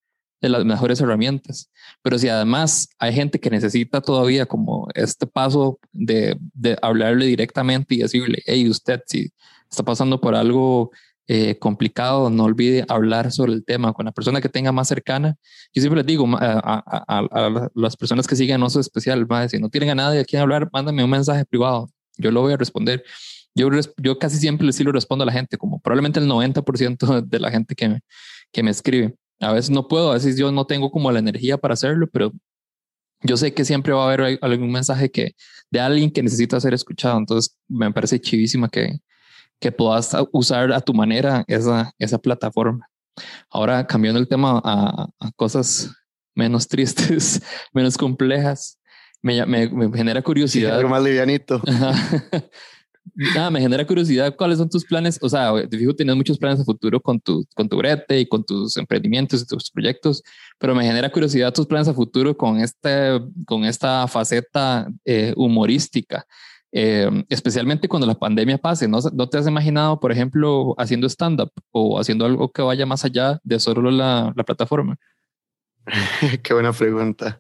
de 0.41 0.50
las 0.50 0.65
mejores 0.65 1.02
herramientas. 1.02 1.72
Pero 2.02 2.17
si 2.20 2.30
además 2.30 2.89
hay 3.00 3.13
gente 3.13 3.39
que 3.39 3.50
necesita 3.50 4.02
todavía 4.02 4.46
como 4.46 4.88
este 4.93 5.26
paso 5.26 5.80
de, 5.91 6.38
de 6.54 6.78
hablarle 6.82 7.26
directamente 7.26 7.96
y 7.96 8.00
decirle, 8.00 8.43
hey, 8.46 8.70
usted, 8.70 9.02
si 9.08 9.32
está 9.70 9.84
pasando 9.84 10.22
por 10.22 10.36
algo 10.36 10.91
eh, 11.30 11.58
complicado, 11.60 12.30
no 12.30 12.46
olvide 12.46 12.86
hablar 12.88 13.32
sobre 13.34 13.54
el 13.54 13.66
tema 13.66 13.92
con 13.94 14.06
la 14.06 14.13
persona 14.13 14.40
que 14.40 14.48
tenga 14.48 14.72
más 14.72 14.88
cercana. 14.88 15.36
Yo 15.74 15.82
siempre 15.82 15.98
les 15.98 16.06
digo 16.06 16.26
a, 16.38 16.84
a, 17.08 17.70
las 17.76 17.98
personas 17.98 18.28
que 18.28 18.36
siguen 18.36 18.63
Oso 18.63 18.80
Especial, 18.80 19.28
si 19.50 19.60
no 19.60 19.70
tienen 19.70 19.90
a 19.90 19.96
nadie 19.96 20.22
a 20.22 20.26
quien 20.26 20.42
hablar, 20.42 20.70
mándame 20.72 21.04
un 21.04 21.10
mensaje 21.10 21.44
privado, 21.46 21.90
yo 22.18 22.32
lo 22.32 22.42
voy 22.42 22.54
a 22.54 22.58
responder. 22.58 23.04
Yo, 23.56 23.70
yo 23.98 24.20
casi 24.20 24.38
siempre 24.38 24.72
sí 24.72 24.84
lo 24.84 24.92
respondo 24.92 25.24
a 25.24 25.26
la 25.26 25.34
gente, 25.34 25.58
como 25.58 25.80
probablemente 25.82 26.20
el 26.20 26.28
90% 26.28 27.22
de 27.28 27.40
la 27.40 27.52
gente 27.52 27.76
que 27.76 27.90
me, 27.90 28.00
que 28.52 28.63
me 28.63 28.72
escribe. 28.72 29.16
A 29.40 29.52
veces 29.52 29.70
no 29.70 29.88
puedo, 29.88 30.12
a 30.12 30.13
veces 30.13 30.38
yo 30.38 30.52
no 30.52 30.66
tengo 30.66 30.92
como 30.92 31.12
la 31.12 31.20
energía 31.20 31.58
para 31.58 31.74
hacerlo, 31.74 32.08
pero 32.12 32.32
yo 33.22 33.36
sé 33.36 33.54
que 33.54 33.66
siempre 33.66 33.94
va 33.94 34.04
a 34.04 34.13
haber 34.13 34.40
algún 34.42 34.72
mensaje 34.72 35.10
que 35.10 35.36
de 35.72 35.80
alguien 35.80 36.12
que 36.12 36.24
necesita 36.24 36.60
ser 36.60 36.74
escuchado. 36.74 37.18
Entonces 37.18 37.58
me 37.68 37.92
parece 37.92 38.22
chivísima 38.22 38.70
que, 38.70 39.00
que 39.60 39.72
puedas 39.72 40.15
usar 40.32 40.72
a 40.72 40.82
tu 40.82 40.93
manera 40.93 41.43
esa, 41.48 41.91
esa 41.98 42.17
plataforma. 42.17 42.89
Ahora, 43.50 43.86
cambiando 43.88 44.20
el 44.20 44.28
tema 44.28 44.62
a, 44.63 45.08
cosas 45.36 45.91
menos 46.36 46.67
tristes, 46.70 47.41
menos 47.74 47.98
complejas, 47.98 48.80
me, 49.22 49.46
me, 49.46 49.70
me 49.70 49.98
genera 49.98 50.22
curiosidad. 50.22 50.76
algo 50.76 50.89
más 50.89 51.04
livianito. 51.04 51.62
Nada, 53.15 53.50
me 53.50 53.62
genera 53.62 53.86
curiosidad 53.86 54.36
cuáles 54.36 54.58
son 54.58 54.70
tus 54.70 54.86
planes. 54.86 55.17
O 55.22 55.30
sea, 55.30 55.52
te 55.67 55.78
fijo, 55.78 55.96
tienes 55.96 56.15
muchos 56.15 56.38
planes 56.38 56.60
a 56.60 56.63
futuro 56.63 57.00
con 57.00 57.20
tu, 57.20 57.46
con 57.56 57.67
tu 57.67 57.78
brete 57.78 58.20
y 58.20 58.28
con 58.28 58.43
tus 58.43 58.78
emprendimientos 58.78 59.41
y 59.41 59.46
tus 59.46 59.72
proyectos, 59.72 60.22
pero 60.60 60.76
me 60.76 60.84
genera 60.84 61.12
curiosidad 61.12 61.54
tus 61.54 61.65
planes 61.65 61.88
a 61.88 61.93
futuro 61.93 62.36
con, 62.36 62.60
este, 62.60 63.20
con 63.46 63.63
esta 63.65 64.08
faceta 64.08 64.88
eh, 65.06 65.34
humorística. 65.36 66.26
Eh, 66.72 67.10
especialmente 67.30 67.88
cuando 67.88 68.06
la 68.06 68.20
pandemia 68.20 68.58
pase, 68.58 68.88
¿no? 68.88 69.00
¿no 69.14 69.30
te 69.30 69.38
has 69.38 69.48
imaginado, 69.48 70.00
por 70.00 70.12
ejemplo, 70.12 70.76
haciendo 70.78 71.08
stand-up 71.08 71.52
o 71.72 72.00
haciendo 72.00 72.26
algo 72.26 72.52
que 72.52 72.62
vaya 72.62 72.86
más 72.86 73.06
allá 73.06 73.40
de 73.44 73.60
solo 73.60 73.90
la, 73.90 74.34
la 74.36 74.44
plataforma? 74.44 74.98
Qué 76.44 76.54
buena 76.54 76.74
pregunta. 76.74 77.40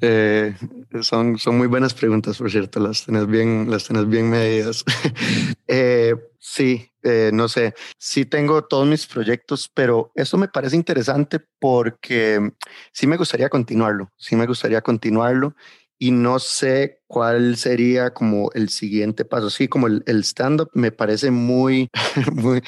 Eh, 0.00 0.54
son, 1.02 1.38
son 1.38 1.58
muy 1.58 1.66
buenas 1.66 1.92
preguntas, 1.92 2.38
por 2.38 2.50
cierto, 2.50 2.78
las 2.78 3.04
tenés 3.04 3.26
bien, 3.26 3.70
las 3.70 3.88
tenés 3.88 4.08
bien 4.08 4.30
medidas. 4.30 4.84
eh, 5.66 6.14
sí, 6.38 6.88
eh, 7.02 7.30
no 7.32 7.48
sé, 7.48 7.74
sí 7.98 8.24
tengo 8.24 8.64
todos 8.64 8.86
mis 8.86 9.06
proyectos, 9.06 9.68
pero 9.72 10.12
eso 10.14 10.36
me 10.36 10.48
parece 10.48 10.76
interesante 10.76 11.40
porque 11.58 12.52
sí 12.92 13.06
me 13.06 13.16
gustaría 13.16 13.48
continuarlo, 13.48 14.12
sí 14.16 14.36
me 14.36 14.46
gustaría 14.46 14.82
continuarlo 14.82 15.56
y 15.98 16.12
no 16.12 16.38
sé 16.38 17.00
cuál 17.06 17.56
sería 17.56 18.14
como 18.14 18.50
el 18.54 18.68
siguiente 18.68 19.24
paso. 19.24 19.50
Sí, 19.50 19.68
como 19.68 19.88
el, 19.88 20.02
el 20.06 20.20
stand-up 20.24 20.70
me 20.74 20.92
parece 20.92 21.30
muy, 21.30 21.88
muy, 22.32 22.62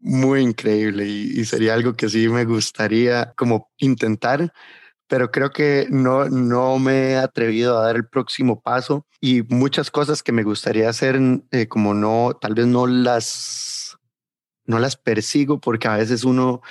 muy 0.00 0.40
increíble 0.40 1.06
y, 1.06 1.40
y, 1.40 1.44
sería 1.44 1.74
algo 1.74 1.94
que 1.94 2.08
sí 2.08 2.28
me 2.28 2.44
gustaría 2.44 3.32
como 3.36 3.70
intentar, 3.78 4.52
pero 5.06 5.30
creo 5.30 5.50
que 5.50 5.86
no, 5.90 6.28
no 6.28 6.78
me 6.78 7.12
he 7.12 7.16
atrevido 7.16 7.78
a 7.78 7.86
dar 7.86 7.96
el 7.96 8.06
próximo 8.06 8.60
paso 8.60 9.06
y 9.20 9.42
muchas 9.42 9.90
cosas 9.90 10.22
que 10.22 10.32
me 10.32 10.42
gustaría 10.42 10.88
hacer, 10.88 11.18
eh, 11.50 11.68
como 11.68 11.94
no, 11.94 12.36
tal 12.40 12.54
vez 12.54 12.66
no 12.66 12.86
las, 12.86 13.96
no 14.66 14.78
las 14.78 14.96
persigo 14.96 15.60
porque 15.60 15.88
a 15.88 15.96
veces 15.96 16.24
uno, 16.24 16.62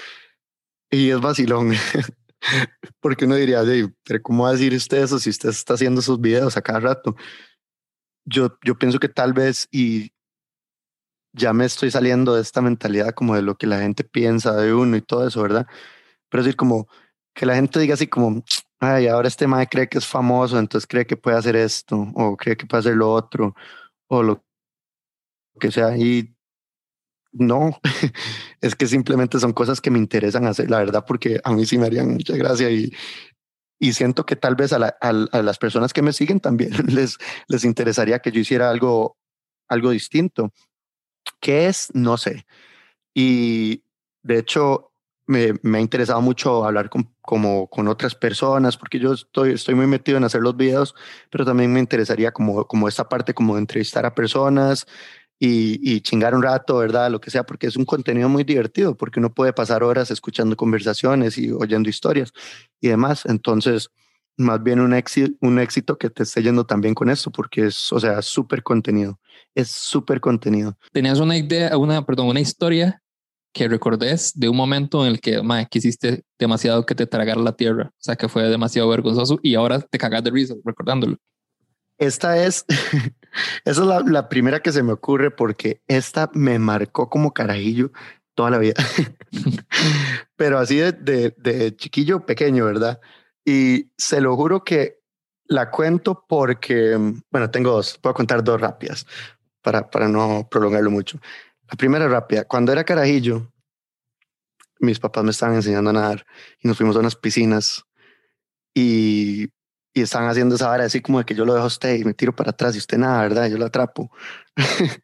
y 0.92 1.10
es 1.12 1.22
vacilón, 1.22 1.74
porque 3.00 3.26
uno 3.26 3.36
diría, 3.36 3.62
pero 4.04 4.22
¿cómo 4.22 4.44
va 4.44 4.50
a 4.50 4.54
decir 4.54 4.74
usted 4.74 5.04
eso 5.04 5.20
si 5.20 5.30
usted 5.30 5.50
está 5.50 5.74
haciendo 5.76 6.02
esos 6.02 6.20
videos 6.20 6.58
a 6.58 6.62
cada 6.62 6.80
rato? 6.80 7.16
Yo, 8.26 8.58
yo 8.64 8.78
pienso 8.78 9.00
que 9.00 9.10
tal 9.10 9.34
vez, 9.34 9.68
y 9.72 10.12
ya 11.34 11.54
me 11.54 11.66
estoy 11.66 11.92
saliendo 11.92 12.36
de 12.36 12.42
esta 12.42 12.62
mentalidad 12.62 13.14
como 13.14 13.36
de 13.36 13.42
lo 13.42 13.56
que 13.56 13.68
la 13.68 13.80
gente 13.80 14.04
piensa 14.04 14.56
de 14.56 14.74
uno 14.74 14.96
y 14.98 15.02
todo 15.02 15.28
eso, 15.28 15.42
¿verdad? 15.42 15.68
Pero 16.30 16.44
decir, 16.44 16.56
como 16.56 16.88
que 17.34 17.46
la 17.46 17.56
gente 17.56 17.80
diga 17.80 17.96
así 17.96 18.08
como, 18.08 18.44
ay, 18.80 19.08
ahora 19.08 19.28
este 19.28 19.48
mae 19.48 19.68
cree 19.68 19.90
que 19.90 19.98
es 19.98 20.08
famoso, 20.08 20.60
entonces 20.60 20.88
cree 20.88 21.06
que 21.08 21.18
puede 21.18 21.38
hacer 21.38 21.56
esto, 21.56 22.08
o 22.16 22.38
cree 22.38 22.58
que 22.58 22.66
puede 22.68 22.82
hacer 22.82 22.96
lo 22.96 23.12
otro, 23.12 23.56
o 24.08 24.24
lo 24.24 24.44
que 25.60 25.72
sea. 25.72 25.98
Y 25.98 26.33
no, 27.34 27.80
es 28.62 28.76
que 28.76 28.88
simplemente 28.88 29.40
son 29.40 29.54
cosas 29.54 29.82
que 29.82 29.92
me 29.92 30.00
interesan 30.00 30.46
hacer, 30.46 30.70
la 30.70 30.80
verdad, 30.80 31.04
porque 31.06 31.42
a 31.44 31.52
mí 31.52 31.66
sí 31.66 31.78
me 31.78 31.88
harían 31.88 32.14
mucha 32.14 32.36
gracia 32.38 32.70
y, 32.70 32.94
y 33.80 33.94
siento 33.94 34.26
que 34.26 34.36
tal 34.36 34.56
vez 34.56 34.72
a, 34.72 34.80
la, 34.80 34.96
a, 35.02 35.10
a, 35.10 35.42
las 35.42 35.58
personas 35.58 35.94
que 35.94 36.02
me 36.02 36.14
siguen 36.14 36.40
también 36.40 36.72
les, 36.88 37.18
les 37.48 37.66
interesaría 37.66 38.20
que 38.20 38.32
yo 38.32 38.40
hiciera 38.40 38.70
algo, 38.70 39.18
algo 39.68 39.90
distinto. 39.90 40.54
¿Qué 41.40 41.68
es? 41.68 41.90
No 41.94 42.18
sé. 42.18 42.46
Y 43.14 43.84
de 44.22 44.40
hecho, 44.40 44.92
me, 45.26 45.54
me, 45.62 45.78
ha 45.78 45.82
interesado 45.82 46.22
mucho 46.22 46.66
hablar 46.66 46.90
con, 46.90 47.16
como, 47.22 47.68
con 47.68 47.88
otras 47.88 48.16
personas, 48.16 48.78
porque 48.78 49.00
yo 49.00 49.14
estoy, 49.14 49.54
estoy 49.54 49.76
muy 49.76 49.88
metido 49.88 50.18
en 50.18 50.24
hacer 50.24 50.42
los 50.42 50.56
videos, 50.56 50.96
pero 51.30 51.46
también 51.46 51.72
me 51.72 51.80
interesaría 51.80 52.32
como, 52.32 52.66
como 52.68 52.88
esta 52.88 53.08
parte 53.10 53.34
como 53.34 53.58
entrevistar 53.58 54.06
a 54.06 54.16
personas 54.16 54.86
y, 55.46 55.78
y, 55.84 56.00
chingar 56.00 56.36
un 56.36 56.42
rato, 56.42 56.78
¿verdad? 56.78 57.12
Lo 57.12 57.20
que 57.20 57.30
sea, 57.30 57.44
porque 57.44 57.68
es 57.68 57.76
un 57.76 57.84
contenido 57.84 58.30
muy 58.30 58.46
divertido, 58.46 58.96
porque 58.96 59.20
uno 59.20 59.34
puede 59.34 59.52
pasar 59.52 59.84
horas 59.84 60.10
escuchando 60.10 60.56
conversaciones 60.56 61.38
y 61.38 61.52
oyendo 61.52 61.90
historias 61.90 62.32
y 62.80 62.88
demás. 62.88 63.26
Entonces, 63.26 63.90
más 64.38 64.64
bien 64.64 64.80
un 64.80 64.94
éxito, 64.94 65.36
un 65.42 65.60
éxito 65.60 65.98
que 65.98 66.10
te 66.10 66.24
esté 66.24 66.44
yendo 66.44 66.66
también 66.66 66.96
con 66.96 67.10
eso, 67.10 67.30
porque 67.30 67.66
es, 67.66 67.92
o 67.92 68.00
sea, 68.00 68.22
súper 68.22 68.64
contenido, 68.64 69.20
es 69.54 69.70
súper 69.70 70.22
contenido. 70.22 70.78
¿Tenías 70.94 71.20
una 71.20 71.36
idea, 71.36 71.78
una, 71.78 72.06
perdón, 72.06 72.28
una 72.28 72.40
historia 72.40 73.02
que 73.54 73.68
recordes 73.68 74.32
de 74.36 74.48
un 74.48 74.56
momento 74.56 75.06
en 75.06 75.12
el 75.12 75.20
que 75.20 75.44
ma, 75.44 75.66
quisiste 75.66 76.24
demasiado 76.40 76.86
que 76.86 76.96
te 76.96 77.06
tragara 77.06 77.42
la 77.42 77.58
tierra, 77.58 77.92
o 77.92 78.02
sea, 78.02 78.16
que 78.16 78.30
fue 78.30 78.44
demasiado 78.44 78.88
vergonzoso 78.88 79.42
y 79.44 79.56
ahora 79.56 79.82
te 79.82 79.98
cagas 79.98 80.24
de 80.24 80.32
risa 80.32 80.56
recordándolo. 80.64 81.18
Esta 81.98 82.44
es, 82.44 82.66
esa 83.66 83.82
es 83.82 83.88
la, 83.88 84.02
la, 84.02 84.30
primera 84.30 84.62
que 84.62 84.72
se 84.72 84.84
me 84.84 84.94
ocurre 84.94 85.32
porque 85.32 85.82
esta 85.88 86.30
me 86.34 86.60
marcó 86.60 87.10
como 87.10 87.34
carajillo 87.34 87.92
toda 88.36 88.50
la 88.50 88.58
vida, 88.58 88.76
pero 90.36 90.60
así 90.60 90.78
de, 90.78 90.92
de, 90.92 91.36
de 91.38 91.76
chiquillo 91.76 92.26
pequeño, 92.26 92.66
¿verdad? 92.66 93.00
Y 93.46 93.92
se 93.98 94.22
lo 94.22 94.36
juro 94.36 94.64
que 94.64 95.04
la 95.46 95.70
cuento 95.70 96.26
porque, 96.28 96.98
bueno, 97.30 97.52
tengo 97.52 97.72
dos, 97.72 97.98
puedo 98.00 98.14
contar 98.16 98.44
dos 98.44 98.60
rápidas 98.60 99.06
para, 99.62 99.90
para 99.90 100.08
no 100.08 100.48
prolongarlo 100.50 100.90
mucho. 100.90 101.20
La 101.70 101.76
primera 101.78 102.08
rápida, 102.08 102.46
cuando 102.46 102.72
era 102.72 102.84
carajillo, 102.84 103.52
mis 104.80 105.00
papás 105.00 105.24
me 105.24 105.32
estaban 105.32 105.56
enseñando 105.56 105.92
a 105.92 105.94
nadar 105.94 106.26
y 106.60 106.68
nos 106.68 106.78
fuimos 106.78 106.96
a 106.96 107.00
unas 107.00 107.16
piscinas 107.16 107.84
y, 108.74 109.50
y 109.94 110.02
estaban 110.02 110.30
haciendo 110.30 110.56
esa 110.56 110.68
vara 110.68 110.86
así 110.86 111.02
como 111.02 111.20
de 111.20 111.26
que 111.26 111.36
yo 111.36 111.46
lo 111.46 111.54
dejo 111.54 111.66
a 111.66 111.68
usted 111.68 111.96
y 111.96 112.04
me 112.04 112.14
tiro 112.14 112.36
para 112.36 112.52
atrás 112.52 112.76
y 112.76 112.80
usted 112.80 112.98
nada, 112.98 113.22
¿verdad? 113.22 113.50
Yo 113.50 113.58
lo 113.58 113.66
atrapo. 113.66 114.12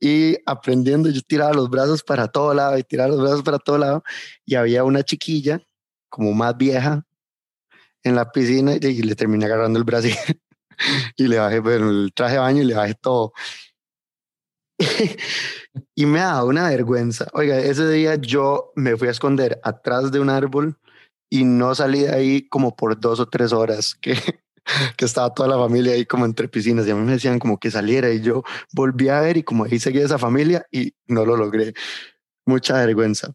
y 0.00 0.36
aprendiendo, 0.46 1.10
yo 1.10 1.20
tiraba 1.22 1.52
los 1.52 1.68
brazos 1.68 2.02
para 2.02 2.28
todo 2.28 2.54
lado 2.54 2.78
y 2.78 2.82
tiraba 2.82 3.10
los 3.10 3.20
brazos 3.20 3.42
para 3.42 3.58
todo 3.58 3.78
lado 3.78 4.02
y 4.44 4.54
había 4.54 4.84
una 4.84 5.02
chiquilla 5.02 5.60
como 6.08 6.32
más 6.32 6.56
vieja 6.56 7.04
en 8.02 8.14
la 8.14 8.30
piscina 8.30 8.74
y 8.74 9.02
le 9.02 9.14
terminé 9.14 9.44
agarrando 9.46 9.78
el 9.78 9.84
brazo 9.84 10.08
y, 11.16 11.26
le 11.28 11.38
bajé 11.38 11.60
bueno, 11.60 11.90
el 11.90 12.12
traje 12.14 12.34
de 12.34 12.40
baño 12.40 12.62
y 12.62 12.66
le 12.66 12.74
bajé 12.74 12.94
todo. 12.94 13.32
y 15.94 16.06
me 16.06 16.20
da 16.20 16.44
una 16.44 16.68
vergüenza. 16.68 17.26
Oiga, 17.32 17.58
ese 17.58 17.88
día 17.88 18.14
yo 18.16 18.72
me 18.74 18.96
fui 18.96 19.08
a 19.08 19.10
esconder 19.10 19.60
atrás 19.62 20.12
de 20.12 20.20
un 20.20 20.30
árbol 20.30 20.78
y 21.28 21.44
no 21.44 21.74
salí 21.74 22.00
de 22.02 22.14
ahí 22.14 22.48
como 22.48 22.76
por 22.76 22.98
dos 22.98 23.20
o 23.20 23.26
tres 23.26 23.52
horas, 23.52 23.94
que 23.94 24.16
que 24.96 25.04
estaba 25.04 25.32
toda 25.32 25.48
la 25.48 25.56
familia 25.56 25.92
ahí 25.92 26.04
como 26.04 26.24
entre 26.24 26.48
piscinas 26.48 26.86
y 26.86 26.90
a 26.90 26.94
mí 26.94 27.02
me 27.02 27.12
decían 27.12 27.38
como 27.38 27.58
que 27.58 27.70
saliera 27.70 28.10
y 28.10 28.20
yo 28.20 28.42
volví 28.72 29.08
a 29.08 29.20
ver 29.20 29.36
y 29.36 29.42
como 29.42 29.64
ahí 29.64 29.78
seguía 29.78 30.04
esa 30.04 30.18
familia 30.18 30.66
y 30.70 30.94
no 31.06 31.24
lo 31.24 31.36
logré. 31.36 31.74
Mucha 32.44 32.74
vergüenza. 32.74 33.32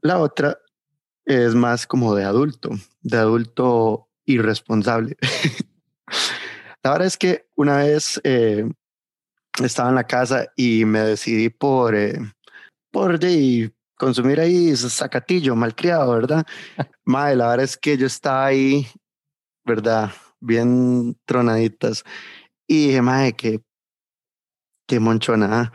La 0.00 0.18
otra 0.18 0.58
es 1.24 1.54
más 1.54 1.86
como 1.86 2.14
de 2.14 2.24
adulto, 2.24 2.70
de 3.02 3.16
adulto 3.18 4.08
irresponsable. 4.24 5.16
la 6.82 6.92
verdad 6.92 7.06
es 7.06 7.16
que 7.16 7.46
una 7.56 7.78
vez 7.78 8.20
eh, 8.24 8.70
estaba 9.62 9.90
en 9.90 9.96
la 9.96 10.06
casa 10.06 10.48
y 10.56 10.84
me 10.84 11.00
decidí 11.00 11.50
por, 11.50 11.94
eh, 11.94 12.18
por 12.90 13.18
de, 13.18 13.72
consumir 13.98 14.40
ahí 14.40 14.74
sacatillo, 14.76 15.54
malcriado, 15.54 16.12
¿verdad? 16.12 16.46
Madre, 17.04 17.36
la 17.36 17.48
verdad 17.48 17.64
es 17.64 17.76
que 17.76 17.98
yo 17.98 18.06
estaba 18.06 18.46
ahí, 18.46 18.86
¿verdad? 19.64 20.10
Bien 20.40 21.16
tronaditas. 21.26 22.04
Y 22.66 22.88
dije, 22.88 23.02
madre, 23.02 23.32
que 23.34 23.60
qué 24.86 25.00
monchona. 25.00 25.72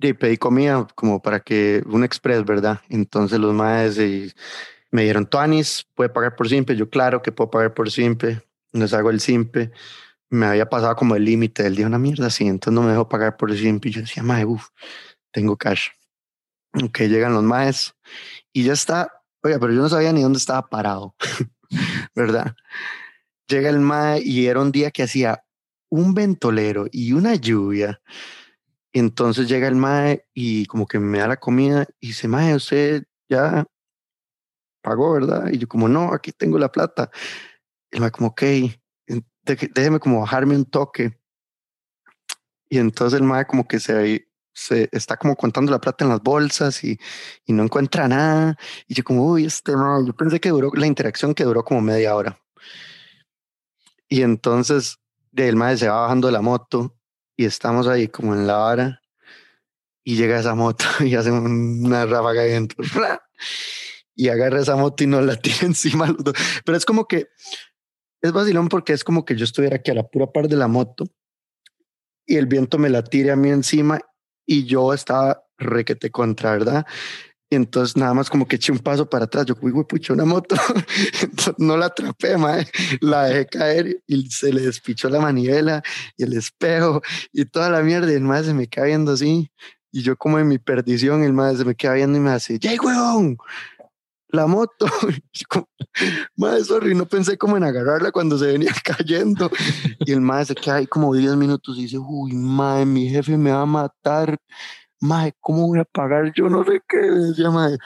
Y 0.00 0.12
pedí 0.12 0.36
comida 0.36 0.86
como 0.94 1.20
para 1.20 1.40
que 1.40 1.82
un 1.86 2.04
express, 2.04 2.44
¿verdad? 2.44 2.80
Entonces 2.88 3.38
los 3.38 3.52
madres 3.52 4.34
me 4.90 5.02
dieron 5.02 5.26
tuanis, 5.26 5.86
puede 5.94 6.10
pagar 6.10 6.36
por 6.36 6.48
simple. 6.48 6.76
Yo, 6.76 6.88
claro 6.88 7.22
que 7.22 7.32
puedo 7.32 7.50
pagar 7.50 7.74
por 7.74 7.90
simple. 7.90 8.42
Les 8.72 8.92
hago 8.94 9.10
el 9.10 9.20
simple. 9.20 9.72
Me 10.30 10.46
había 10.46 10.68
pasado 10.68 10.94
como 10.96 11.16
el 11.16 11.24
límite. 11.24 11.66
Él 11.66 11.76
dijo 11.76 11.88
una 11.88 11.98
mierda 11.98 12.26
así, 12.26 12.46
entonces 12.46 12.74
no 12.74 12.82
me 12.82 12.92
dejó 12.92 13.08
pagar 13.08 13.36
por 13.36 13.54
simple. 13.56 13.90
Y 13.90 13.94
yo 13.94 14.00
decía, 14.02 14.22
madre, 14.22 14.44
uff, 14.46 14.68
tengo 15.32 15.56
cash. 15.56 15.88
Ok, 16.74 17.00
llegan 17.00 17.32
los 17.32 17.42
maes 17.42 17.94
y 18.52 18.64
ya 18.64 18.72
está. 18.72 19.22
Oiga, 19.42 19.58
pero 19.58 19.72
yo 19.72 19.80
no 19.80 19.88
sabía 19.88 20.12
ni 20.12 20.22
dónde 20.22 20.38
estaba 20.38 20.68
parado, 20.68 21.14
¿verdad? 22.14 22.54
Llega 23.48 23.70
el 23.70 23.80
mae 23.80 24.20
y 24.22 24.46
era 24.46 24.60
un 24.60 24.72
día 24.72 24.90
que 24.90 25.04
hacía 25.04 25.44
un 25.90 26.14
ventolero 26.14 26.86
y 26.90 27.12
una 27.12 27.34
lluvia. 27.34 28.00
Entonces 28.92 29.48
llega 29.48 29.68
el 29.68 29.76
mae 29.76 30.26
y 30.34 30.66
como 30.66 30.86
que 30.86 30.98
me 30.98 31.18
da 31.18 31.28
la 31.28 31.36
comida 31.38 31.86
y 32.00 32.08
dice, 32.08 32.28
mae, 32.28 32.54
usted 32.54 33.04
ya 33.28 33.64
pagó, 34.82 35.12
¿verdad? 35.12 35.48
Y 35.52 35.58
yo 35.58 35.68
como, 35.68 35.88
no, 35.88 36.12
aquí 36.12 36.32
tengo 36.32 36.58
la 36.58 36.70
plata. 36.70 37.10
El 37.90 38.00
mae 38.00 38.10
como, 38.10 38.28
ok, 38.28 38.42
déjeme 39.74 39.98
como 40.00 40.20
bajarme 40.20 40.56
un 40.56 40.64
toque. 40.64 41.18
Y 42.68 42.78
entonces 42.78 43.18
el 43.18 43.26
mae 43.26 43.46
como 43.46 43.66
que 43.66 43.80
se 43.80 44.28
se 44.58 44.88
está 44.90 45.16
como 45.16 45.36
contando 45.36 45.70
la 45.70 45.80
plata 45.80 46.04
en 46.04 46.10
las 46.10 46.20
bolsas 46.20 46.82
y, 46.82 46.98
y 47.46 47.52
no 47.52 47.62
encuentra 47.62 48.08
nada. 48.08 48.56
Y 48.88 48.94
yo 48.94 49.04
como, 49.04 49.24
uy, 49.24 49.44
este 49.44 49.72
no, 49.72 50.04
yo 50.04 50.12
pensé 50.14 50.40
que 50.40 50.48
duró 50.48 50.72
la 50.74 50.86
interacción 50.86 51.32
que 51.32 51.44
duró 51.44 51.64
como 51.64 51.80
media 51.80 52.16
hora. 52.16 52.40
Y 54.08 54.22
entonces 54.22 54.98
el 55.36 55.54
madre 55.54 55.76
se 55.76 55.88
va 55.88 56.02
bajando 56.02 56.26
de 56.26 56.32
la 56.32 56.42
moto 56.42 56.96
y 57.36 57.44
estamos 57.44 57.86
ahí 57.86 58.08
como 58.08 58.34
en 58.34 58.48
la 58.48 58.56
vara 58.56 59.00
y 60.02 60.16
llega 60.16 60.40
esa 60.40 60.54
moto 60.56 60.84
y 61.04 61.14
hace 61.14 61.30
una 61.30 62.04
ráfaga 62.04 62.42
dentro 62.42 62.84
y 64.16 64.28
agarra 64.28 64.60
esa 64.60 64.74
moto 64.74 65.04
y 65.04 65.06
nos 65.06 65.24
la 65.24 65.36
tira 65.40 65.58
encima. 65.62 66.12
Pero 66.64 66.76
es 66.76 66.84
como 66.84 67.06
que 67.06 67.28
es 68.20 68.32
vacilón 68.32 68.68
porque 68.68 68.92
es 68.92 69.04
como 69.04 69.24
que 69.24 69.36
yo 69.36 69.44
estuviera 69.44 69.76
aquí 69.76 69.92
a 69.92 69.94
la 69.94 70.08
pura 70.08 70.32
par 70.32 70.48
de 70.48 70.56
la 70.56 70.66
moto 70.66 71.04
y 72.26 72.36
el 72.36 72.46
viento 72.46 72.76
me 72.76 72.88
la 72.88 73.04
tire 73.04 73.30
a 73.30 73.36
mí 73.36 73.50
encima 73.50 74.00
y 74.48 74.64
yo 74.64 74.94
estaba 74.94 75.44
requete 75.58 76.10
contra, 76.10 76.52
¿verdad? 76.52 76.86
Y 77.50 77.56
entonces 77.56 77.96
nada 77.96 78.14
más 78.14 78.30
como 78.30 78.46
que 78.46 78.56
eché 78.56 78.72
un 78.72 78.78
paso 78.78 79.08
para 79.08 79.26
atrás. 79.26 79.46
Yo, 79.46 79.54
uy, 79.60 79.72
pucha, 79.84 80.14
una 80.14 80.24
moto. 80.24 80.56
no 81.58 81.76
la 81.76 81.86
atrapé, 81.86 82.36
mae. 82.36 82.66
La 83.00 83.24
dejé 83.24 83.46
caer 83.46 84.02
y 84.06 84.30
se 84.30 84.52
le 84.52 84.62
despichó 84.62 85.08
la 85.08 85.20
manivela 85.20 85.82
y 86.16 86.24
el 86.24 86.32
espejo 86.34 87.02
y 87.32 87.44
toda 87.44 87.70
la 87.70 87.82
mierda. 87.82 88.10
Y 88.10 88.16
el 88.16 88.22
mae 88.22 88.44
se 88.44 88.54
me 88.54 88.68
queda 88.68 88.86
viendo 88.86 89.12
así. 89.12 89.50
Y 89.92 90.02
yo 90.02 90.16
como 90.16 90.38
en 90.38 90.48
mi 90.48 90.58
perdición, 90.58 91.22
el 91.24 91.32
mae 91.32 91.56
se 91.56 91.64
me 91.64 91.74
queda 91.74 91.94
viendo 91.94 92.18
y 92.18 92.20
me 92.20 92.30
hace, 92.30 92.58
¡Jay, 92.60 92.78
weón! 92.78 93.38
La 94.30 94.46
moto. 94.46 94.86
madre, 96.36 96.64
sorry, 96.64 96.94
no 96.94 97.06
pensé 97.06 97.36
como 97.38 97.56
en 97.56 97.64
agarrarla 97.64 98.12
cuando 98.12 98.38
se 98.38 98.46
venía 98.46 98.72
cayendo. 98.84 99.50
Y 100.00 100.12
el 100.12 100.20
madre 100.20 100.46
se 100.46 100.54
queda 100.54 100.76
ahí 100.76 100.86
como 100.86 101.14
10 101.14 101.36
minutos 101.36 101.78
y 101.78 101.82
dice, 101.82 101.98
uy, 101.98 102.34
madre, 102.34 102.86
mi 102.86 103.08
jefe 103.08 103.36
me 103.36 103.50
va 103.50 103.62
a 103.62 103.66
matar. 103.66 104.38
Madre, 105.00 105.34
¿cómo 105.40 105.68
voy 105.68 105.80
a 105.80 105.84
pagar? 105.84 106.32
Yo 106.34 106.48
no 106.48 106.64
sé 106.64 106.80
qué. 106.88 106.98
Decía, 106.98 107.50
madre, 107.50 107.78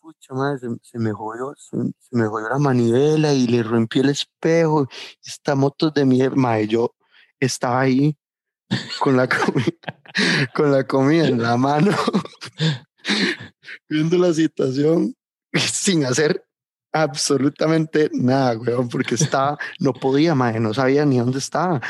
pucha, 0.00 0.34
madre, 0.34 0.58
se, 0.82 0.98
me 0.98 1.12
jodió, 1.12 1.54
se, 1.56 1.76
me 2.10 2.26
jodió 2.26 2.48
la 2.48 2.58
manivela 2.58 3.32
y 3.32 3.46
le 3.46 3.62
rompí 3.62 4.00
el 4.00 4.10
espejo. 4.10 4.88
Esta 5.24 5.54
moto 5.54 5.90
de 5.90 6.04
mi 6.04 6.18
jefe, 6.18 6.36
madre, 6.36 6.66
yo 6.68 6.94
estaba 7.38 7.80
ahí 7.80 8.16
con 9.00 9.16
la 9.16 9.28
comida, 9.28 10.00
con 10.54 10.72
la 10.72 10.86
comida 10.86 11.28
en 11.28 11.42
la 11.42 11.56
mano, 11.56 11.92
viendo 13.88 14.18
la 14.18 14.32
situación 14.32 15.14
sin 15.72 16.04
hacer 16.04 16.44
absolutamente 16.92 18.10
nada, 18.12 18.58
weón, 18.58 18.88
porque 18.88 19.14
estaba, 19.14 19.58
no 19.78 19.92
podía, 19.92 20.34
madre, 20.34 20.60
no 20.60 20.74
sabía 20.74 21.04
ni 21.04 21.18
dónde 21.18 21.38
estaba. 21.38 21.80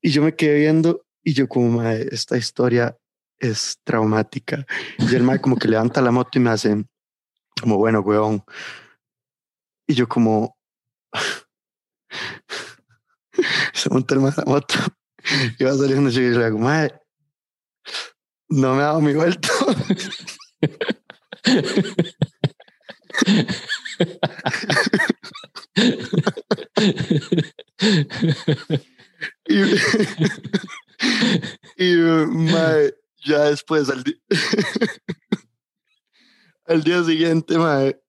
Y 0.00 0.10
yo 0.10 0.22
me 0.22 0.34
quedé 0.34 0.58
viendo 0.58 1.06
y 1.22 1.34
yo 1.34 1.48
como, 1.48 1.78
madre, 1.78 2.08
esta 2.10 2.36
historia 2.36 2.96
es 3.38 3.78
traumática. 3.84 4.66
Y 4.98 5.14
el 5.14 5.22
madre 5.22 5.40
como 5.40 5.56
que 5.56 5.68
levanta 5.68 6.02
la 6.02 6.10
moto 6.10 6.38
y 6.38 6.40
me 6.40 6.50
hace, 6.50 6.84
como, 7.60 7.76
bueno, 7.76 8.00
weón. 8.00 8.44
Y 9.86 9.94
yo 9.94 10.08
como, 10.08 10.56
se 13.72 13.90
monta 13.90 14.14
el 14.14 14.22
la 14.22 14.44
moto 14.46 14.74
y 15.58 15.64
va 15.64 15.74
saliendo 15.74 16.10
y 16.10 16.12
yo 16.12 16.20
le 16.20 16.44
digo, 16.46 16.58
madre, 16.58 17.00
no 18.48 18.74
me 18.74 18.82
ha 18.82 18.86
dado 18.86 19.00
mi 19.00 19.14
vuelto. 19.14 19.48
y, 29.46 29.62
y 31.76 31.96
ya 33.24 33.44
después 33.44 33.88
al, 33.90 34.04
al 36.66 36.82
día 36.82 37.02
siguiente, 37.04 37.58
mae, 37.58 38.00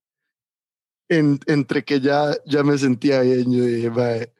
en, 1.10 1.40
entre 1.48 1.84
que 1.84 2.00
ya, 2.00 2.36
ya 2.46 2.64
me 2.64 2.78
sentía 2.78 3.22
bien, 3.22 3.52
yo 3.52 3.64
dije, 3.64 3.90
mae, 3.90 4.34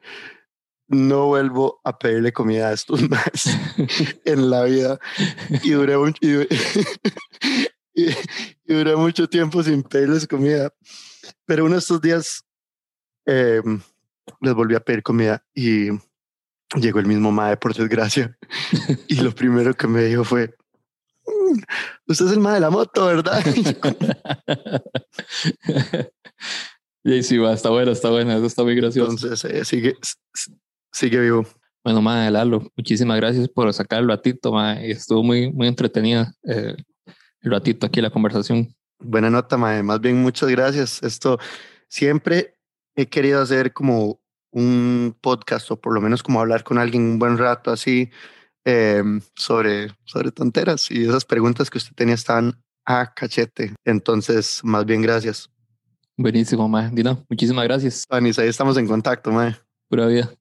no 0.90 1.28
vuelvo 1.28 1.80
a 1.84 1.98
pedirle 1.98 2.34
comida 2.34 2.70
a 2.70 2.74
estos 2.74 3.02
más 3.10 3.48
en 4.26 4.50
la 4.50 4.64
vida. 4.64 5.00
Y 5.64 5.72
duré, 5.72 5.98
un, 5.98 6.16
y, 6.20 6.48
y, 8.06 8.74
duré 8.74 8.96
mucho 8.96 9.28
tiempo 9.28 9.64
sin 9.64 9.84
pedirles 9.84 10.28
comida. 10.28 10.74
Pero 11.46 11.66
uno 11.66 11.76
de 11.76 11.80
estos 11.80 12.02
días 12.02 12.44
eh, 13.26 13.62
les 14.42 14.54
volví 14.54 14.76
a 14.76 14.80
pedir 14.80 15.04
comida 15.04 15.44
y 15.54 15.90
llegó 16.76 17.00
el 17.00 17.06
mismo 17.06 17.32
Mae, 17.32 17.58
por 17.58 17.74
desgracia. 17.74 18.38
y 19.08 19.16
lo 19.16 19.34
primero 19.34 19.76
que 19.76 19.88
me 19.88 20.04
dijo 20.04 20.24
fue, 20.24 20.56
mm, 21.26 21.60
usted 22.08 22.26
es 22.26 22.32
el 22.32 22.40
Mae 22.40 22.56
de 22.56 22.60
la 22.60 22.70
moto, 22.70 23.08
¿verdad? 23.08 23.44
y 27.04 27.24
sí, 27.24 27.38
va, 27.38 27.54
está 27.54 27.70
bueno, 27.70 27.92
está 27.92 28.10
bueno, 28.10 28.34
eso 28.34 28.46
está 28.46 28.64
muy 28.64 28.76
gracioso. 28.76 29.12
Entonces, 29.12 29.52
eh, 29.52 29.66
sigue, 29.66 29.98
sigue 30.92 31.20
vivo. 31.20 31.46
Bueno, 31.84 32.02
Mae, 32.02 32.30
Lalo, 32.30 32.72
muchísimas 32.76 33.18
gracias 33.18 33.48
por 33.48 33.74
sacar 33.74 34.02
el 34.02 34.10
ratito, 34.10 34.52
Mae, 34.52 34.92
estuvo 34.92 35.24
muy, 35.24 35.52
muy 35.52 35.68
entretenida. 35.68 36.34
Eh, 36.44 36.76
el 37.42 37.52
ratito 37.52 37.86
aquí 37.86 38.02
la 38.02 38.10
conversación. 38.10 38.76
Buena 39.00 39.30
nota, 39.30 39.58
Mae. 39.58 39.82
Más 39.84 40.02
bien, 40.02 40.22
muchas 40.22 40.50
gracias. 40.50 41.02
Esto 41.04 41.40
siempre 41.88 42.56
he 42.96 43.08
querido 43.08 43.42
hacer 43.42 43.72
como 43.74 44.20
un 44.52 45.16
podcast 45.22 45.70
o 45.72 45.80
por 45.80 45.94
lo 45.94 46.02
menos 46.02 46.24
como 46.24 46.40
hablar 46.40 46.64
con 46.64 46.78
alguien 46.78 47.04
un 47.04 47.20
buen 47.20 47.38
rato 47.38 47.72
así 47.72 48.10
em, 48.66 49.22
sobre, 49.36 49.92
sobre 50.06 50.32
tonteras 50.32 50.90
y 50.90 51.04
esas 51.04 51.24
preguntas 51.24 51.70
que 51.70 51.78
usted 51.78 51.96
tenía 51.96 52.16
están 52.16 52.62
a 52.86 53.14
cachete. 53.14 53.74
Entonces, 53.86 54.62
más 54.64 54.86
bien, 54.86 55.02
gracias. 55.02 55.50
Buenísimo, 56.18 56.68
Mae. 56.68 56.90
Dino, 56.92 57.26
muchísimas 57.30 57.64
gracias. 57.64 58.04
Anis, 58.10 58.40
ahí 58.40 58.50
estamos 58.50 58.78
en 58.78 58.88
contacto, 58.88 59.32
Mae. 59.32 59.56
Pura 59.88 60.08
vida. 60.08 60.39